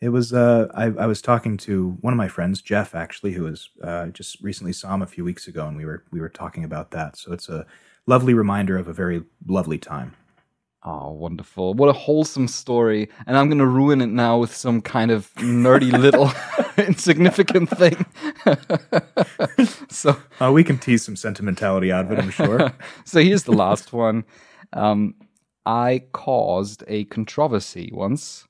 It 0.00 0.10
was 0.10 0.32
uh, 0.32 0.68
I, 0.74 0.84
I 0.84 1.06
was 1.06 1.20
talking 1.20 1.56
to 1.58 1.98
one 2.00 2.12
of 2.12 2.16
my 2.16 2.28
friends, 2.28 2.62
Jeff, 2.62 2.94
actually, 2.94 3.32
who 3.32 3.42
was 3.44 3.70
uh, 3.82 4.06
just 4.06 4.40
recently 4.40 4.72
saw 4.72 4.94
him 4.94 5.02
a 5.02 5.06
few 5.06 5.24
weeks 5.24 5.48
ago, 5.48 5.66
and 5.66 5.76
we 5.76 5.84
were 5.84 6.04
we 6.12 6.20
were 6.20 6.28
talking 6.28 6.62
about 6.62 6.92
that. 6.92 7.16
So 7.16 7.32
it's 7.32 7.48
a 7.48 7.66
lovely 8.06 8.32
reminder 8.32 8.78
of 8.78 8.86
a 8.86 8.92
very 8.92 9.24
lovely 9.46 9.78
time. 9.78 10.14
Oh, 10.90 11.10
wonderful. 11.10 11.74
What 11.74 11.90
a 11.90 11.92
wholesome 11.92 12.48
story. 12.48 13.10
And 13.26 13.36
I'm 13.36 13.48
going 13.48 13.58
to 13.58 13.66
ruin 13.66 14.00
it 14.00 14.06
now 14.06 14.38
with 14.38 14.56
some 14.56 14.80
kind 14.80 15.10
of 15.10 15.30
nerdy 15.34 15.92
little 15.92 16.32
insignificant 16.78 17.68
thing. 17.68 18.06
so 19.90 20.16
uh, 20.40 20.50
we 20.50 20.64
can 20.64 20.78
tease 20.78 21.04
some 21.04 21.14
sentimentality 21.14 21.92
out 21.92 22.06
of 22.06 22.12
it, 22.12 22.18
I'm 22.18 22.30
sure. 22.30 22.72
so 23.04 23.20
here's 23.20 23.42
the 23.42 23.52
last 23.52 23.92
one. 23.92 24.24
Um, 24.72 25.14
I 25.66 26.04
caused 26.12 26.84
a 26.88 27.04
controversy 27.04 27.90
once 27.92 28.46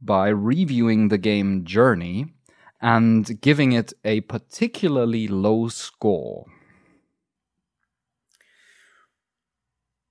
by 0.00 0.28
reviewing 0.28 1.08
the 1.08 1.18
game 1.18 1.66
Journey 1.66 2.32
and 2.80 3.38
giving 3.42 3.72
it 3.72 3.92
a 4.06 4.22
particularly 4.22 5.28
low 5.28 5.68
score. 5.68 6.46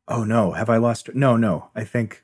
Oh 0.08 0.24
no, 0.24 0.52
have 0.52 0.70
I 0.70 0.78
lost? 0.78 1.13
No, 1.13 1.36
no. 1.36 1.70
I 1.76 1.84
think 1.84 2.24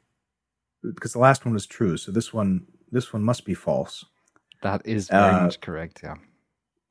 because 0.81 1.13
the 1.13 1.19
last 1.19 1.45
one 1.45 1.53
was 1.53 1.65
true, 1.65 1.97
so 1.97 2.11
this 2.11 2.33
one 2.33 2.65
this 2.91 3.11
one 3.11 3.23
must 3.23 3.45
be 3.45 3.53
false. 3.53 4.05
That 4.61 4.81
is 4.85 5.09
very 5.09 5.33
uh, 5.33 5.43
much 5.43 5.61
correct. 5.61 6.01
Yeah. 6.03 6.15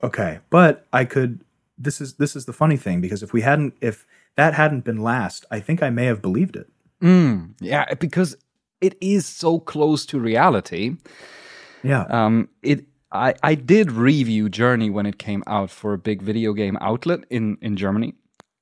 Okay, 0.02 0.40
but 0.50 0.86
I 0.92 1.04
could. 1.04 1.44
This 1.78 2.00
is 2.00 2.14
this 2.14 2.36
is 2.36 2.44
the 2.44 2.52
funny 2.52 2.76
thing 2.76 3.00
because 3.00 3.22
if 3.22 3.32
we 3.32 3.40
hadn't 3.40 3.74
if 3.80 4.06
that 4.36 4.54
hadn't 4.54 4.84
been 4.84 5.02
last, 5.02 5.46
I 5.50 5.60
think 5.60 5.82
I 5.82 5.90
may 5.90 6.04
have 6.06 6.20
believed 6.20 6.56
it. 6.56 6.68
Mm, 7.02 7.54
yeah, 7.60 7.94
because 7.94 8.36
it 8.80 8.96
is 9.00 9.26
so 9.26 9.58
close 9.58 10.04
to 10.06 10.20
reality. 10.20 10.96
Yeah. 11.82 12.04
Um. 12.04 12.48
It. 12.62 12.84
I 13.10 13.34
I 13.42 13.54
did 13.54 13.92
review 13.92 14.48
Journey 14.48 14.90
when 14.90 15.06
it 15.06 15.18
came 15.18 15.42
out 15.46 15.70
for 15.70 15.92
a 15.92 15.98
big 15.98 16.22
video 16.22 16.52
game 16.52 16.76
outlet 16.80 17.20
in 17.30 17.58
in 17.60 17.76
Germany, 17.76 18.14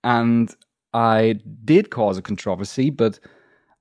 and 0.05 0.55
I 0.93 1.41
did 1.65 1.91
cause 1.91 2.19
a 2.19 2.23
controversy, 2.23 2.91
but 2.91 3.21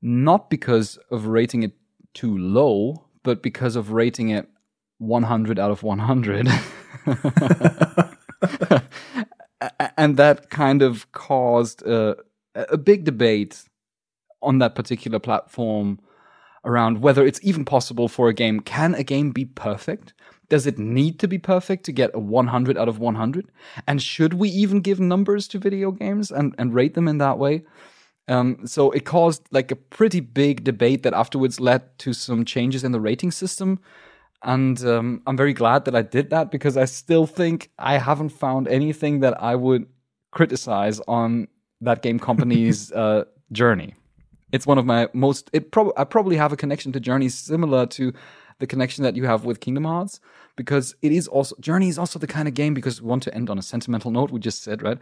not 0.01 0.49
because 0.49 0.97
of 1.11 1.27
rating 1.27 1.63
it 1.63 1.73
too 2.13 2.37
low, 2.37 3.05
but 3.23 3.43
because 3.43 3.75
of 3.75 3.91
rating 3.91 4.29
it 4.29 4.47
100 4.99 5.59
out 5.59 5.71
of 5.71 5.83
100. 5.83 6.47
and 9.97 10.17
that 10.17 10.49
kind 10.49 10.81
of 10.81 11.11
caused 11.11 11.81
a, 11.83 12.17
a 12.55 12.77
big 12.77 13.03
debate 13.05 13.63
on 14.41 14.59
that 14.59 14.75
particular 14.75 15.19
platform 15.19 15.99
around 16.65 17.01
whether 17.01 17.25
it's 17.25 17.39
even 17.43 17.65
possible 17.65 18.07
for 18.07 18.29
a 18.29 18.33
game. 18.33 18.59
Can 18.59 18.93
a 18.95 19.03
game 19.03 19.31
be 19.31 19.45
perfect? 19.45 20.13
Does 20.49 20.65
it 20.65 20.79
need 20.79 21.19
to 21.19 21.27
be 21.27 21.37
perfect 21.37 21.85
to 21.85 21.91
get 21.91 22.11
a 22.13 22.19
100 22.19 22.77
out 22.77 22.89
of 22.89 22.99
100? 22.99 23.51
And 23.87 24.01
should 24.01 24.33
we 24.33 24.49
even 24.49 24.81
give 24.81 24.99
numbers 24.99 25.47
to 25.49 25.59
video 25.59 25.91
games 25.91 26.31
and, 26.31 26.55
and 26.57 26.73
rate 26.73 26.95
them 26.95 27.07
in 27.07 27.19
that 27.19 27.37
way? 27.37 27.63
Um, 28.27 28.65
so 28.65 28.91
it 28.91 29.05
caused 29.05 29.47
like 29.51 29.71
a 29.71 29.75
pretty 29.75 30.19
big 30.19 30.63
debate 30.63 31.03
that 31.03 31.13
afterwards 31.13 31.59
led 31.59 31.97
to 31.99 32.13
some 32.13 32.45
changes 32.45 32.83
in 32.83 32.91
the 32.91 32.99
rating 32.99 33.31
system. 33.31 33.79
And 34.43 34.83
um, 34.85 35.21
I'm 35.27 35.37
very 35.37 35.53
glad 35.53 35.85
that 35.85 35.95
I 35.95 36.01
did 36.01 36.29
that 36.29 36.49
because 36.49 36.77
I 36.77 36.85
still 36.85 37.25
think 37.25 37.71
I 37.77 37.97
haven't 37.97 38.29
found 38.29 38.67
anything 38.67 39.19
that 39.19 39.41
I 39.41 39.55
would 39.55 39.87
criticize 40.31 40.99
on 41.07 41.47
thatgamecompany's 41.83 42.91
uh, 42.93 43.25
journey. 43.51 43.95
It's 44.51 44.65
one 44.65 44.77
of 44.77 44.85
my 44.85 45.07
most. 45.13 45.49
It 45.53 45.71
prob- 45.71 45.93
I 45.97 46.03
probably 46.03 46.37
have 46.37 46.51
a 46.51 46.57
connection 46.57 46.91
to 46.93 46.99
Journey 46.99 47.29
similar 47.29 47.85
to 47.87 48.13
the 48.59 48.67
connection 48.67 49.03
that 49.03 49.15
you 49.15 49.25
have 49.25 49.45
with 49.45 49.59
Kingdom 49.59 49.85
Hearts 49.85 50.19
because 50.55 50.95
it 51.01 51.11
is 51.11 51.27
also 51.27 51.55
Journey 51.59 51.89
is 51.89 51.97
also 51.97 52.19
the 52.19 52.27
kind 52.27 52.47
of 52.47 52.53
game 52.53 52.73
because 52.73 53.01
we 53.01 53.07
want 53.07 53.23
to 53.23 53.33
end 53.33 53.49
on 53.49 53.57
a 53.57 53.61
sentimental 53.61 54.11
note. 54.11 54.31
We 54.31 54.39
just 54.39 54.63
said 54.63 54.81
right. 54.81 54.97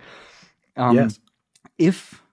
Um, 0.75 0.95
yes. 0.95 1.19
If 1.77 2.23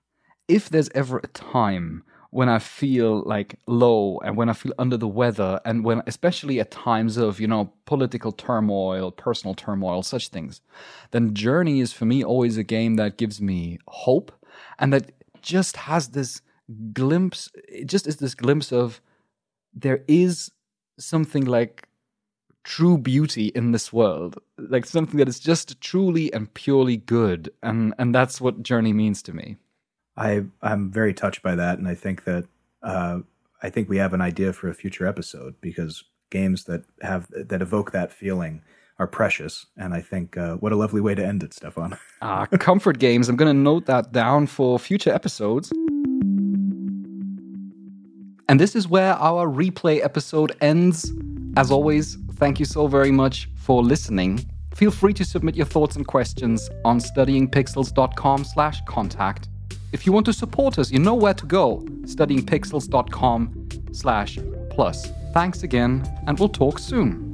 if 0.49 0.69
there's 0.69 0.91
ever 0.95 1.19
a 1.19 1.27
time 1.29 2.05
when 2.31 2.49
I 2.49 2.59
feel 2.59 3.23
like 3.23 3.61
low 3.69 4.19
and 4.25 4.37
when 4.37 4.49
I 4.49 4.55
feel 4.55 4.73
under 4.77 4.97
the 4.97 5.09
weather 5.09 5.61
and 5.65 5.85
when 5.85 6.03
especially 6.07 6.59
at 6.59 6.73
times 6.73 7.17
of, 7.17 7.39
you 7.39 7.47
know, 7.47 7.73
political 7.85 8.33
turmoil, 8.33 9.13
personal 9.13 9.55
turmoil, 9.55 10.03
such 10.03 10.29
things, 10.29 10.61
then 11.13 11.33
Journey 11.33 11.81
is 11.81 11.93
for 11.93 12.07
me 12.07 12.25
always 12.25 12.57
a 12.57 12.65
game 12.65 12.97
that 12.97 13.19
gives 13.19 13.41
me 13.41 13.79
hope 13.87 14.33
and 14.79 14.93
that 14.93 15.13
just 15.43 15.77
has 15.77 16.09
this 16.09 16.43
glimpse 16.93 17.51
it 17.69 17.87
just 17.87 18.07
is 18.07 18.17
this 18.17 18.35
glimpse 18.35 18.73
of 18.73 19.01
there 19.75 20.03
is 20.09 20.51
something 20.99 21.45
like 21.45 21.89
true 22.63 22.97
beauty 22.97 23.49
in 23.49 23.73
this 23.73 23.93
world 23.93 24.39
like 24.57 24.87
something 24.87 25.19
that 25.19 25.29
is 25.29 25.39
just 25.39 25.79
truly 25.81 26.33
and 26.33 26.53
purely 26.55 26.97
good 26.97 27.53
and 27.63 27.93
and 27.99 28.15
that's 28.15 28.41
what 28.41 28.63
journey 28.63 28.93
means 28.93 29.23
to 29.23 29.35
me 29.35 29.59
I 30.17 30.45
I'm 30.63 30.91
very 30.91 31.13
touched 31.15 31.43
by 31.43 31.55
that, 31.57 31.79
and 31.79 31.89
I 31.89 31.95
think 31.95 32.25
that 32.25 32.47
uh, 32.83 33.21
I 33.63 33.71
think 33.71 33.89
we 33.89 33.97
have 33.99 34.15
an 34.15 34.21
idea 34.21 34.53
for 34.53 34.69
a 34.69 34.75
future 34.75 35.07
episode 35.07 35.55
because 35.61 36.05
games 36.31 36.65
that 36.65 36.85
have 37.03 37.29
that 37.31 37.63
evoke 37.63 37.93
that 37.93 38.13
feeling 38.13 38.63
are 38.99 39.07
precious, 39.07 39.67
and 39.77 39.93
I 39.93 40.01
think 40.01 40.37
uh, 40.37 40.55
what 40.57 40.73
a 40.73 40.77
lovely 40.77 41.01
way 41.01 41.15
to 41.15 41.25
end 41.25 41.43
it, 41.43 41.53
Stefan. 41.53 41.97
Ah, 42.23 42.47
comfort 42.47 42.99
games. 42.99 43.29
I'm 43.29 43.37
going 43.37 43.55
to 43.55 43.63
note 43.63 43.87
that 43.87 44.13
down 44.13 44.47
for 44.47 44.79
future 44.79 45.13
episodes. 45.13 45.73
And 48.49 48.61
this 48.61 48.77
is 48.77 48.89
where 48.89 49.15
our 49.15 49.49
replay 49.49 50.05
episode 50.05 50.55
ends. 50.61 51.11
As 51.57 51.71
always, 51.71 52.19
thank 52.35 52.59
you 52.59 52.67
so 52.67 52.87
very 52.87 53.11
much 53.11 53.49
for 53.57 53.83
listening. 53.83 54.45
Feel 54.75 54.91
free 54.91 55.15
to 55.15 55.25
submit 55.25 55.57
your 55.57 55.67
thoughts 55.67 55.97
and 55.97 56.07
questions 56.07 56.69
on 56.85 56.99
studyingpixels.com/contact 56.99 59.49
if 59.95 60.05
you 60.05 60.13
want 60.13 60.27
to 60.27 60.33
support 60.33 60.77
us, 60.81 60.91
you 60.91 60.99
know 60.99 61.15
where 61.15 61.35
to 61.35 61.47
go. 61.47 61.79
Studyingpixels.com 62.03 63.69
slash 63.93 64.39
plus. 64.69 65.13
Thanks 65.33 65.63
again, 65.63 66.05
and 66.27 66.37
we'll 66.37 66.49
talk 66.49 66.81
soon. 66.81 67.34